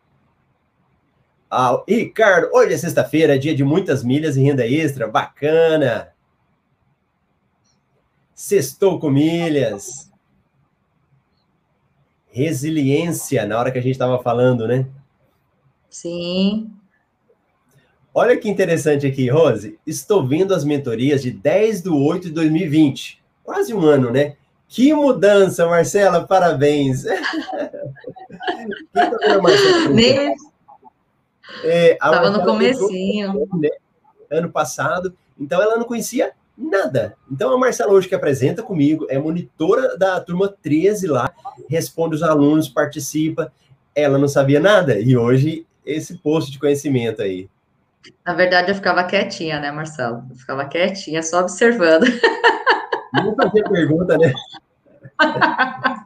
[1.49, 6.13] Ah, Ricardo, hoje é sexta-feira, dia de muitas milhas e renda extra, bacana.
[8.33, 10.09] Sextou com milhas.
[12.29, 14.87] Resiliência, na hora que a gente estava falando, né?
[15.89, 16.71] Sim.
[18.13, 19.79] Olha que interessante aqui, Rose.
[19.87, 23.23] Estou vendo as mentorias de 10 de 8 de 2020.
[23.43, 24.35] Quase um ano, né?
[24.67, 27.03] Que mudança, Marcela, parabéns.
[28.93, 29.99] Quem tá Marcela?
[31.63, 33.47] É, Estava no comecinho.
[33.59, 33.69] Né,
[34.29, 37.15] ano passado, então ela não conhecia nada.
[37.29, 41.33] Então a Marcela hoje que apresenta comigo, é monitora da turma 13 lá,
[41.69, 43.51] responde os alunos, participa.
[43.93, 47.49] Ela não sabia nada e hoje esse posto de conhecimento aí.
[48.25, 50.23] Na verdade, eu ficava quietinha, né, Marcelo?
[50.29, 52.05] Eu ficava quietinha, só observando.
[53.13, 54.33] Não fazer pergunta, né?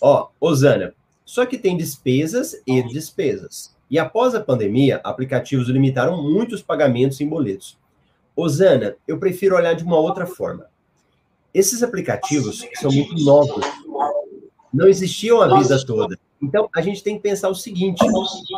[0.00, 3.74] Ó, Osana, só que tem despesas e despesas.
[3.90, 7.78] E após a pandemia, aplicativos limitaram muito os pagamentos em boletos.
[8.34, 10.66] Osana, eu prefiro olhar de uma outra forma.
[11.52, 13.64] Esses aplicativos são muito novos.
[14.72, 16.18] Não existiam a vida toda.
[16.42, 18.04] Então, a gente tem que pensar o seguinte: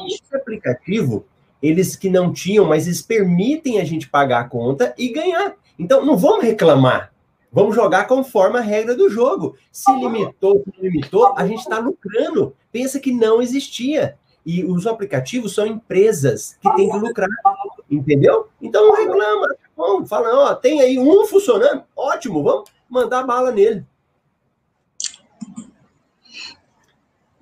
[0.07, 1.27] esse aplicativo,
[1.63, 5.55] eles que não tinham, mas eles permitem a gente pagar a conta e ganhar.
[5.79, 7.13] Então, não vamos reclamar.
[7.53, 9.57] Vamos jogar conforme a regra do jogo.
[9.71, 12.57] Se limitou, se limitou, a gente está lucrando.
[12.73, 14.19] Pensa que não existia.
[14.45, 17.29] E os aplicativos são empresas que têm que lucrar.
[17.89, 18.49] Entendeu?
[18.61, 19.55] Então não reclama.
[19.77, 23.85] Vamos, fala, ó, tem aí um funcionando, ótimo, vamos mandar bala nele.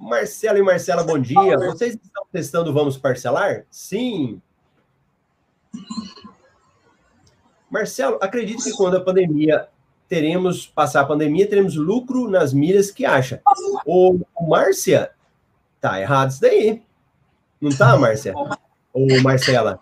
[0.02, 1.56] Marcelo e Marcela, bom dia.
[1.58, 3.64] Vocês estão testando Vamos Parcelar?
[3.70, 4.42] Sim.
[7.70, 9.68] Marcelo, acredito que quando a pandemia
[10.08, 13.40] teremos, passar a pandemia, teremos lucro nas milhas que acha.
[13.86, 15.12] Ô, Márcia,
[15.80, 16.82] tá errado isso daí.
[17.60, 18.34] Não tá, Márcia?
[18.92, 19.78] Ou Marcela?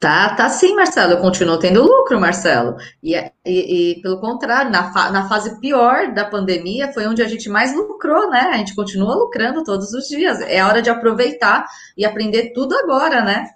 [0.00, 1.14] Tá, tá sim, Marcelo.
[1.14, 2.76] Eu continuo tendo lucro, Marcelo.
[3.02, 7.26] E, e, e pelo contrário, na, fa na fase pior da pandemia foi onde a
[7.26, 8.50] gente mais lucrou, né?
[8.52, 10.40] A gente continua lucrando todos os dias.
[10.42, 13.48] É hora de aproveitar e aprender tudo agora, né?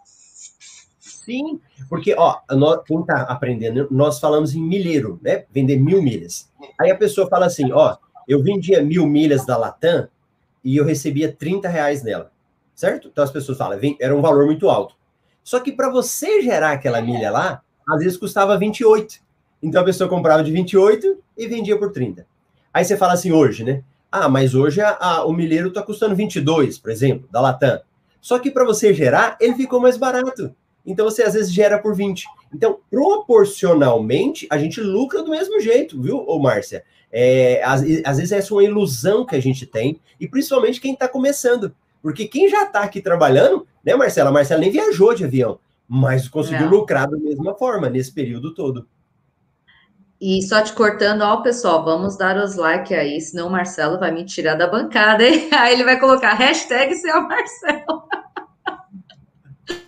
[0.99, 5.45] Sim, porque, ó, nós, quem está aprendendo, nós falamos em milheiro, né?
[5.53, 6.51] Vender mil milhas.
[6.81, 10.09] Aí a pessoa fala assim, ó, eu vendia mil milhas da Latam
[10.65, 12.33] e eu recebia 30 reais nela,
[12.75, 13.07] certo?
[13.07, 14.97] Então as pessoas falam, era um valor muito alto.
[15.43, 19.21] Só que para você gerar aquela milha lá, às vezes custava 28.
[19.63, 22.27] Então a pessoa comprava de 28 e vendia por 30.
[22.73, 23.83] Aí você fala assim, hoje, né?
[24.11, 27.81] Ah, mas hoje a, a, o milheiro está custando 22, por exemplo, da Latam.
[28.21, 30.55] Só que para você gerar, ele ficou mais barato.
[30.85, 32.25] Então você às vezes gera por 20.
[32.55, 36.85] Então, proporcionalmente, a gente lucra do mesmo jeito, viu, ô Márcia?
[37.11, 40.95] É, às, às, vezes essa é uma ilusão que a gente tem, e principalmente quem
[40.95, 41.75] está começando.
[42.03, 44.31] Porque quem já está aqui trabalhando, né, Marcela?
[44.31, 46.71] A Marcela nem viajou de avião, mas conseguiu Não.
[46.71, 48.89] lucrar da mesma forma nesse período todo.
[50.21, 54.13] E só te cortando, ó, pessoal, vamos dar os likes aí, senão o Marcelo vai
[54.13, 55.49] me tirar da bancada, hein?
[55.53, 58.05] Aí ele vai colocar hashtag seu Marcelo.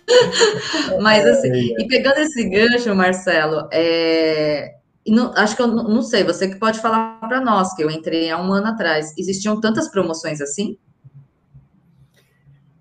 [1.01, 4.73] Mas assim, e pegando esse gancho, Marcelo, é,
[5.07, 7.89] não, acho que eu não, não sei, você que pode falar para nós, que eu
[7.89, 10.77] entrei há um ano atrás, existiam tantas promoções assim?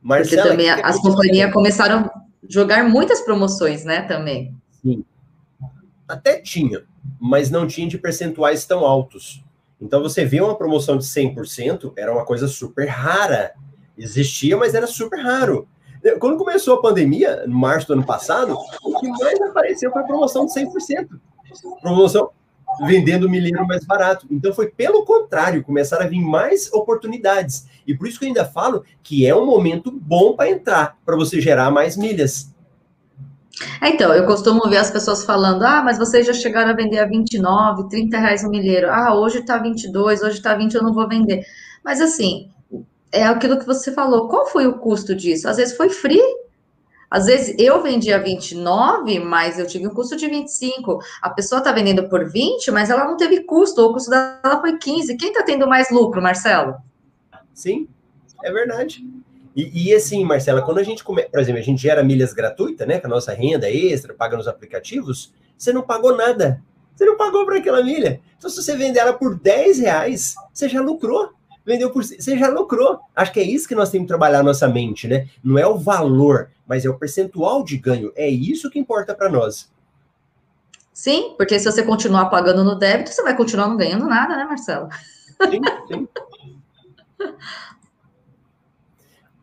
[0.04, 4.54] Marcela, Porque também as companhias começaram a jogar muitas promoções, né, também.
[4.82, 5.02] Sim.
[6.06, 6.84] Até tinha,
[7.18, 9.42] mas não tinha de percentuais tão altos.
[9.80, 13.54] Então você vê uma promoção de 100%, era uma coisa super rara.
[13.96, 15.66] Existia, mas era super raro.
[16.20, 20.04] Quando começou a pandemia, no março do ano passado, o que mais apareceu foi a
[20.04, 21.08] promoção de 100%.
[21.80, 22.30] Promoção
[22.86, 24.26] vendendo milheiro mais barato.
[24.30, 27.66] Então foi pelo contrário, começaram a vir mais oportunidades.
[27.86, 31.16] E por isso que eu ainda falo que é um momento bom para entrar, para
[31.16, 32.52] você gerar mais milhas.
[33.80, 36.98] É, então, eu costumo ver as pessoas falando: ah, mas vocês já chegaram a vender
[36.98, 38.90] a 29, 30 reais o milheiro.
[38.90, 41.44] Ah, hoje está 22, hoje está 20, eu não vou vender.
[41.84, 42.50] Mas assim,
[43.12, 44.28] é aquilo que você falou.
[44.28, 45.48] Qual foi o custo disso?
[45.48, 46.20] Às vezes foi free.
[47.14, 50.98] Às vezes eu vendi a 29, mas eu tive um custo de 25.
[51.22, 54.60] A pessoa está vendendo por 20, mas ela não teve custo, ou o custo dela
[54.60, 55.16] foi 15.
[55.16, 56.74] Quem está tendo mais lucro, Marcelo?
[57.52, 57.86] Sim,
[58.42, 59.06] é verdade.
[59.54, 61.22] E, e, assim, Marcela, quando a gente, come...
[61.22, 64.48] por exemplo, a gente gera milhas gratuitas, né, com a nossa renda extra, paga nos
[64.48, 66.60] aplicativos, você não pagou nada.
[66.96, 68.20] Você não pagou para aquela milha.
[68.36, 71.30] Então, se você vender ela por 10 reais, você já lucrou
[71.64, 73.00] vendeu por você já lucrou.
[73.14, 75.28] Acho que é isso que nós temos que trabalhar nossa mente, né?
[75.42, 78.12] Não é o valor, mas é o percentual de ganho.
[78.14, 79.72] É isso que importa para nós.
[80.92, 84.44] Sim, porque se você continuar pagando no débito, você vai continuar não ganhando nada, né,
[84.44, 84.88] Marcelo?
[85.50, 86.08] Sim, sim.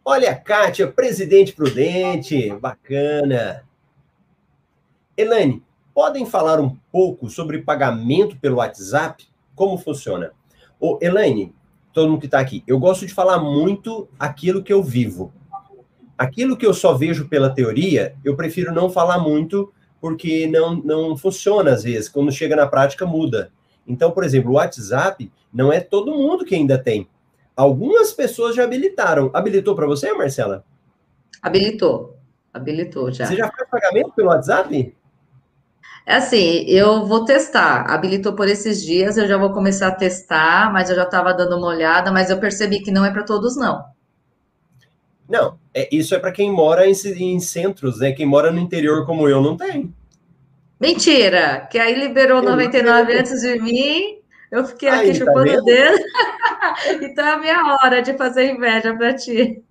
[0.03, 3.63] Olha, Kátia, presidente prudente, bacana.
[5.15, 9.27] Elaine, podem falar um pouco sobre pagamento pelo WhatsApp?
[9.53, 10.31] Como funciona?
[10.79, 11.53] Ô, Elaine,
[11.93, 15.33] todo mundo que está aqui, eu gosto de falar muito aquilo que eu vivo.
[16.17, 21.17] Aquilo que eu só vejo pela teoria, eu prefiro não falar muito, porque não, não
[21.17, 22.09] funciona às vezes.
[22.09, 23.51] Quando chega na prática, muda.
[23.87, 27.07] Então, por exemplo, o WhatsApp não é todo mundo que ainda tem.
[27.55, 29.29] Algumas pessoas já habilitaram.
[29.33, 30.63] Habilitou para você, Marcela?
[31.41, 32.17] Habilitou.
[32.53, 33.25] Habilitou já.
[33.25, 34.95] Você já faz pagamento pelo WhatsApp?
[36.11, 37.89] É assim, eu vou testar.
[37.89, 41.55] Habilitou por esses dias, eu já vou começar a testar, mas eu já estava dando
[41.55, 43.85] uma olhada, mas eu percebi que não é para todos, não.
[45.29, 48.11] Não, é, isso é para quem mora em, em, centros, né?
[48.11, 49.95] Quem mora no interior como eu não tem.
[50.77, 51.65] Mentira!
[51.71, 54.17] Que aí liberou eu 99 antes de mim,
[54.51, 55.97] eu fiquei aí, aqui tá chupando o dedo.
[57.03, 59.63] então é a minha hora de fazer inveja para ti.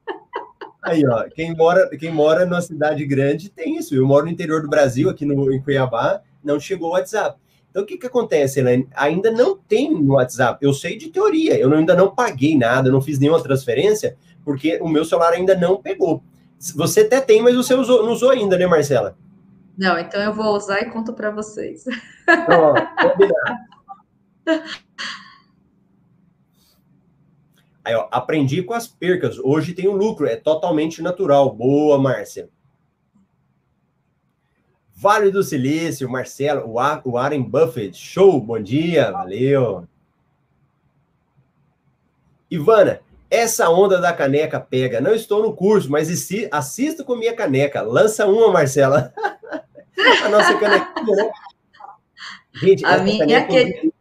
[0.82, 3.94] Aí, ó, quem mora, quem mora numa cidade grande tem isso.
[3.94, 7.38] Eu moro no interior do Brasil, aqui no, em Cuiabá, não chegou o WhatsApp.
[7.70, 8.88] Então, o que, que acontece, Elaine?
[8.94, 10.64] Ainda não tem no WhatsApp.
[10.64, 14.88] Eu sei de teoria, eu ainda não paguei nada, não fiz nenhuma transferência, porque o
[14.88, 16.22] meu celular ainda não pegou.
[16.74, 19.16] Você até tem, mas você usou, não usou ainda, né, Marcela?
[19.78, 21.84] Não, então eu vou usar e conto para vocês.
[22.48, 22.74] Ó,
[27.82, 29.38] Aí, ó, aprendi com as percas.
[29.38, 31.50] Hoje tem o lucro, é totalmente natural.
[31.54, 32.48] Boa, Márcia.
[35.00, 36.70] Vale do Silício, Marcelo,
[37.04, 37.96] o Warren Buffett.
[37.96, 39.88] Show, bom dia, valeu.
[42.50, 45.00] Ivana, essa onda da caneca pega.
[45.00, 46.10] Não estou no curso, mas
[46.52, 47.80] assisto com minha caneca.
[47.80, 49.10] Lança uma, Marcela.
[50.22, 51.30] a nossa canequinha, né?
[52.52, 53.92] Gente, a minha é que...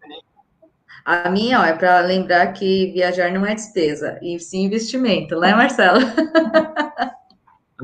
[1.05, 5.55] A minha, ó, é para lembrar que viajar não é despesa, e sim investimento, né,
[5.55, 5.99] Marcelo?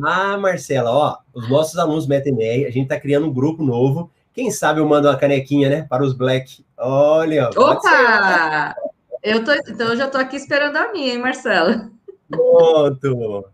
[0.03, 4.11] ah, Marcela, ó, os nossos alunos BTMR, a gente está criando um grupo novo.
[4.33, 6.65] Quem sabe eu mando uma canequinha, né, para os Black.
[6.77, 8.75] Olha, Opa!
[9.23, 11.91] Eu tô, então eu já estou aqui esperando a minha, hein, Marcelo?
[12.29, 13.45] Pronto.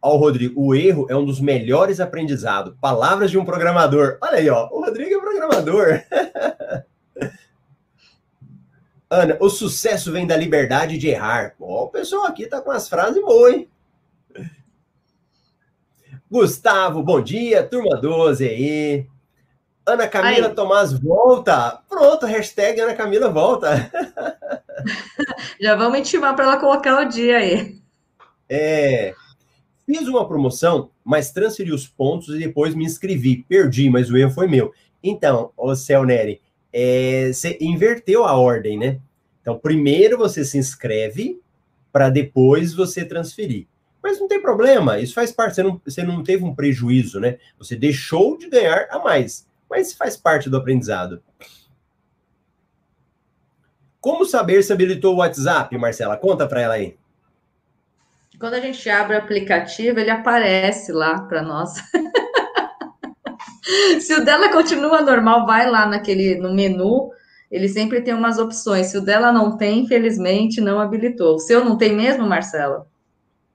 [0.00, 2.74] Ó, Rodrigo, o erro é um dos melhores aprendizados.
[2.80, 4.16] Palavras de um programador.
[4.20, 4.68] Olha aí, ó.
[4.70, 6.02] O Rodrigo é programador.
[9.10, 11.54] Ana, o sucesso vem da liberdade de errar.
[11.58, 13.68] Ó, o pessoal aqui tá com as frases boas, hein?
[16.30, 17.62] Gustavo, bom dia.
[17.62, 19.06] Turma 12 aí.
[19.86, 20.54] Ana Camila aí.
[20.54, 21.80] Tomás volta.
[21.88, 23.90] Pronto, hashtag Ana Camila volta.
[25.58, 27.78] Já vamos intimar para ela colocar o dia aí.
[28.48, 29.14] É.
[29.86, 33.44] Fiz uma promoção, mas transferi os pontos e depois me inscrevi.
[33.48, 34.72] Perdi, mas o erro foi meu.
[35.02, 39.00] Então, ô Céu Neri, é, você inverteu a ordem, né?
[39.40, 41.40] Então, primeiro você se inscreve
[41.90, 43.66] para depois você transferir.
[44.02, 47.38] Mas não tem problema, isso faz parte, você não, você não teve um prejuízo, né?
[47.58, 51.22] Você deixou de ganhar a mais, mas faz parte do aprendizado.
[54.00, 56.16] Como saber se habilitou o WhatsApp, Marcela?
[56.16, 56.96] Conta para ela aí.
[58.38, 61.74] Quando a gente abre o aplicativo, ele aparece lá para nós.
[64.00, 67.10] Se o dela continua normal, vai lá naquele no menu,
[67.50, 68.86] ele sempre tem umas opções.
[68.86, 71.34] Se o dela não tem, infelizmente, não habilitou.
[71.34, 72.86] O seu não tem mesmo, Marcela?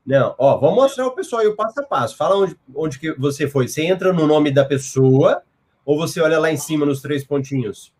[0.05, 2.17] Não, ó, vamos mostrar o pessoal aí o passo a passo.
[2.17, 3.67] Fala onde, onde que você foi.
[3.67, 5.41] Você entra no nome da pessoa
[5.85, 7.93] ou você olha lá em cima nos três pontinhos?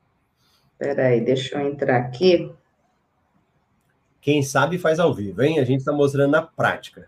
[0.77, 2.51] Peraí, deixa eu entrar aqui.
[4.19, 5.59] Quem sabe faz ao vivo, hein?
[5.59, 7.07] A gente está mostrando na prática.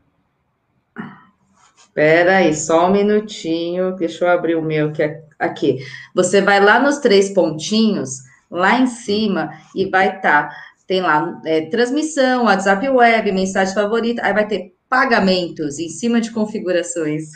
[1.78, 3.96] Espera aí, só um minutinho.
[3.96, 5.80] Deixa eu abrir o meu que é aqui.
[6.14, 8.20] Você vai lá nos três pontinhos,
[8.52, 10.50] lá em cima, e vai estar.
[10.50, 14.22] Tá, tem lá é, transmissão, WhatsApp web, mensagem favorita.
[14.24, 17.32] Aí vai ter pagamentos em cima de configurações.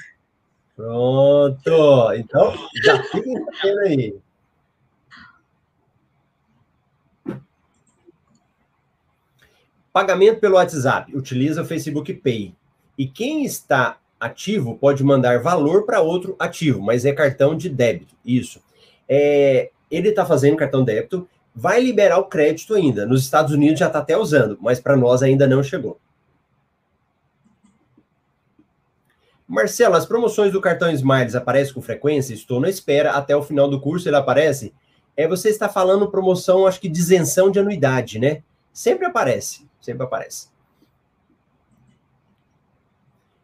[0.76, 2.14] Pronto!
[2.14, 3.30] Então, já fica
[3.84, 4.16] aí.
[9.91, 12.56] Pagamento pelo WhatsApp, utiliza o Facebook Pay.
[12.97, 18.16] E quem está ativo pode mandar valor para outro ativo, mas é cartão de débito.
[18.24, 18.62] Isso.
[19.08, 23.06] É, ele está fazendo cartão débito, vai liberar o crédito ainda.
[23.06, 26.00] Nos Estados Unidos já está até usando, mas para nós ainda não chegou.
[29.50, 32.36] Marcelo, as promoções do cartão Smiles aparecem com frequência?
[32.36, 34.72] Estou na espera até o final do curso ele aparece.
[35.18, 38.43] É, você está falando promoção, acho que de isenção de anuidade, né?
[38.72, 39.68] Sempre aparece.
[39.82, 40.50] Sempre aparece.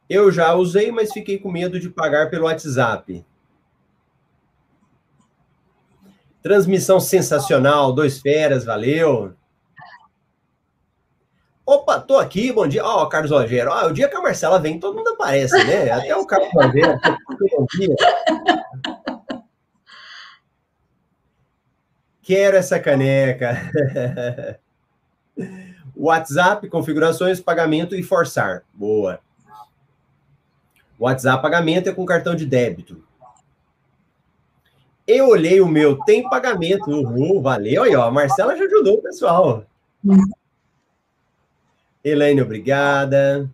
[0.07, 3.25] Eu já usei, mas fiquei com medo de pagar pelo WhatsApp.
[6.43, 9.33] Transmissão sensacional, dois feras, valeu.
[11.65, 12.85] Opa, tô aqui, bom dia.
[12.85, 13.71] Ó, oh, Carlos Rogério.
[13.71, 15.89] Oh, o dia que a Marcela vem, todo mundo aparece, né?
[15.91, 16.99] Até o Carlos Rogério.
[17.57, 17.95] bom dia.
[22.21, 23.57] Quero essa caneca.
[25.97, 28.63] WhatsApp, configurações, pagamento e forçar.
[28.73, 29.19] Boa.
[30.99, 33.03] WhatsApp pagamento é com cartão de débito.
[35.07, 36.89] Eu olhei o meu, tem pagamento.
[36.89, 38.03] Uhul, valeu aí, ó.
[38.03, 39.65] A Marcela já ajudou o pessoal.
[42.05, 43.49] Elaine, obrigada.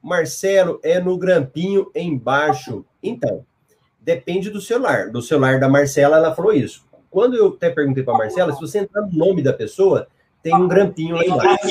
[0.00, 2.84] Marcelo, é no grampinho embaixo.
[3.02, 3.44] Então,
[4.00, 5.10] depende do celular.
[5.10, 6.86] Do celular da Marcela, ela falou isso.
[7.10, 10.06] Quando eu até perguntei para a Marcela, se você entrar no nome da pessoa,
[10.40, 11.66] tem um grampinho lá embaixo.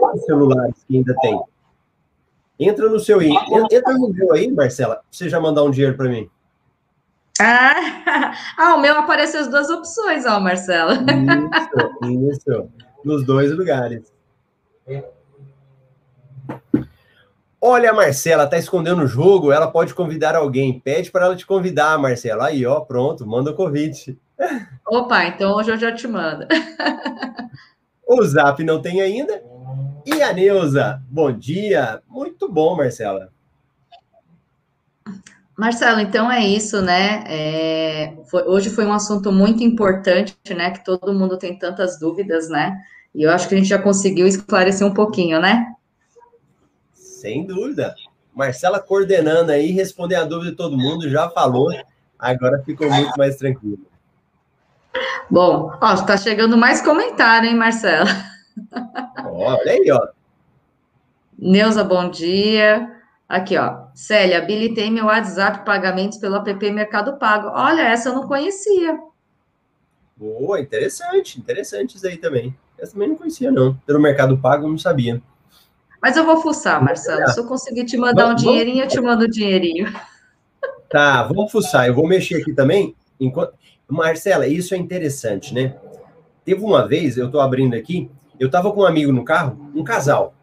[0.00, 1.38] Mas celulares que ainda tem.
[2.58, 3.30] Entra no seu aí.
[3.70, 6.26] Entra no meu aí, Marcela, pra você já mandar um dinheiro para mim.
[7.38, 10.94] Ah, ah, o meu apareceu as duas opções, ó, Marcela.
[12.02, 12.70] Isso, isso.
[13.04, 14.10] Nos dois lugares.
[17.60, 20.80] Olha, a Marcela tá escondendo o jogo, ela pode convidar alguém.
[20.80, 22.46] Pede para ela te convidar, Marcela.
[22.46, 24.18] Aí, ó, pronto, manda o convite.
[24.86, 26.46] Opa, então hoje eu já te mando.
[28.08, 29.42] o Zap não tem ainda.
[30.06, 32.02] E a Neuza, bom dia.
[32.08, 33.30] Muito bom, Marcela.
[35.56, 37.22] Marcelo, então é isso, né?
[37.26, 40.70] É, foi, hoje foi um assunto muito importante, né?
[40.70, 42.74] Que todo mundo tem tantas dúvidas, né?
[43.14, 45.74] E eu acho que a gente já conseguiu esclarecer um pouquinho, né?
[46.92, 47.94] Sem dúvida.
[48.34, 51.70] Marcela coordenando aí, responder a dúvida de todo mundo, já falou,
[52.18, 53.84] agora ficou muito mais tranquilo.
[55.28, 58.10] Bom, ó, está chegando mais comentário, hein, Marcela?
[59.24, 60.08] Olha aí, ó.
[61.38, 62.96] Neuza, bom dia.
[63.28, 63.86] Aqui, ó.
[63.94, 67.48] Célia, habilitei meu WhatsApp pagamentos pelo app Mercado Pago.
[67.54, 68.98] Olha, essa eu não conhecia.
[70.16, 72.54] Boa, interessante, interessante isso aí também.
[72.80, 73.74] Essa também não conhecia, não.
[73.86, 75.20] Pelo Mercado Pago, eu não sabia.
[76.00, 77.28] Mas eu vou fuçar, Marcelo.
[77.28, 78.94] Se eu conseguir te mandar vamos, um dinheirinho, vamos...
[78.94, 79.92] eu te mando o um dinheirinho.
[80.88, 81.86] Tá, vamos fuçar.
[81.86, 82.94] Eu vou mexer aqui também.
[83.18, 83.52] Enquanto...
[83.86, 85.76] Marcela, isso é interessante, né?
[86.44, 89.84] Teve uma vez, eu tô abrindo aqui, eu tava com um amigo no carro, um
[89.84, 90.34] casal.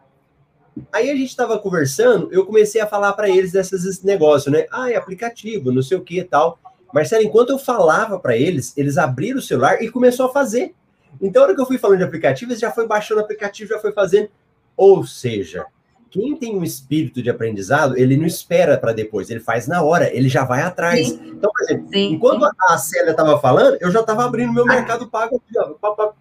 [0.92, 4.66] Aí a gente estava conversando, eu comecei a falar para eles desses negócios, né?
[4.70, 6.58] Ah, é aplicativo, não sei o que e tal.
[6.92, 10.74] Marcelo, enquanto eu falava para eles, eles abriram o celular e começou a fazer.
[11.20, 13.70] Então, a hora que eu fui falando de aplicativo, eles já foi baixando o aplicativo,
[13.70, 14.28] já foi fazendo.
[14.76, 15.66] Ou seja,
[16.10, 20.14] quem tem um espírito de aprendizado, ele não espera para depois, ele faz na hora,
[20.14, 21.08] ele já vai atrás.
[21.08, 21.20] Sim.
[21.26, 25.08] Então, por exemplo, sim, enquanto a Célia estava falando, eu já estava abrindo meu mercado
[25.08, 26.12] pago aqui, ó.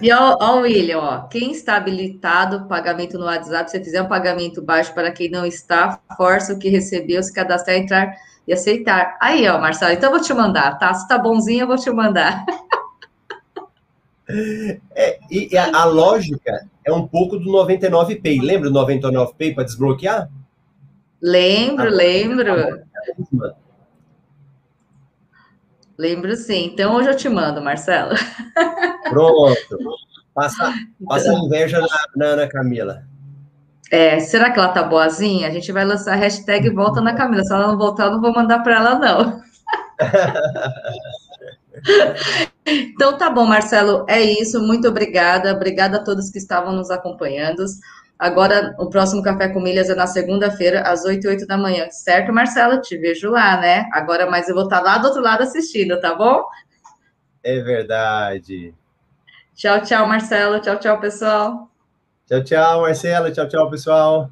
[0.00, 4.62] E ó, ó, William, ó, quem está habilitado pagamento no WhatsApp, se fizer um pagamento
[4.62, 8.14] baixo para quem não está, força o que recebeu, se cadastrar, entrar
[8.48, 9.18] e aceitar.
[9.20, 10.94] Aí, ó, Marcelo, então eu vou te mandar, tá?
[10.94, 12.46] Se tá bonzinho, eu vou te mandar.
[14.94, 18.42] É, e a, a, lógica é um pouco do 99Pay.
[18.42, 20.28] Lembra do 99Pay para desbloquear?
[21.20, 22.82] Lembro, a lembro.
[25.98, 26.70] Lembro sim.
[26.72, 28.14] Então hoje eu te mando, Marcelo.
[29.10, 29.78] Pronto.
[30.34, 30.72] Passa,
[31.06, 31.78] passa inveja
[32.16, 33.04] na, na, Camila.
[33.90, 35.48] É, será que ela tá boazinha?
[35.48, 37.42] A gente vai lançar a hashtag volta na Camila.
[37.42, 39.42] Se ela não voltar, eu não vou mandar para ela, não.
[42.70, 44.04] então tá bom, Marcelo.
[44.08, 44.60] É isso.
[44.60, 45.52] Muito obrigada.
[45.52, 47.64] Obrigada a todos que estavam nos acompanhando.
[48.18, 51.88] Agora, o próximo Café com Milhas é na segunda-feira, às 8 e 8 da manhã.
[51.90, 52.80] Certo, Marcelo?
[52.80, 53.88] Te vejo lá, né?
[53.92, 56.44] Agora, mas eu vou estar lá do outro lado assistindo, tá bom?
[57.42, 58.74] É verdade.
[59.54, 60.60] Tchau, tchau, Marcelo.
[60.60, 61.70] Tchau, tchau, pessoal.
[62.26, 63.32] Tchau, tchau, Marcelo.
[63.32, 64.30] Tchau, tchau, pessoal.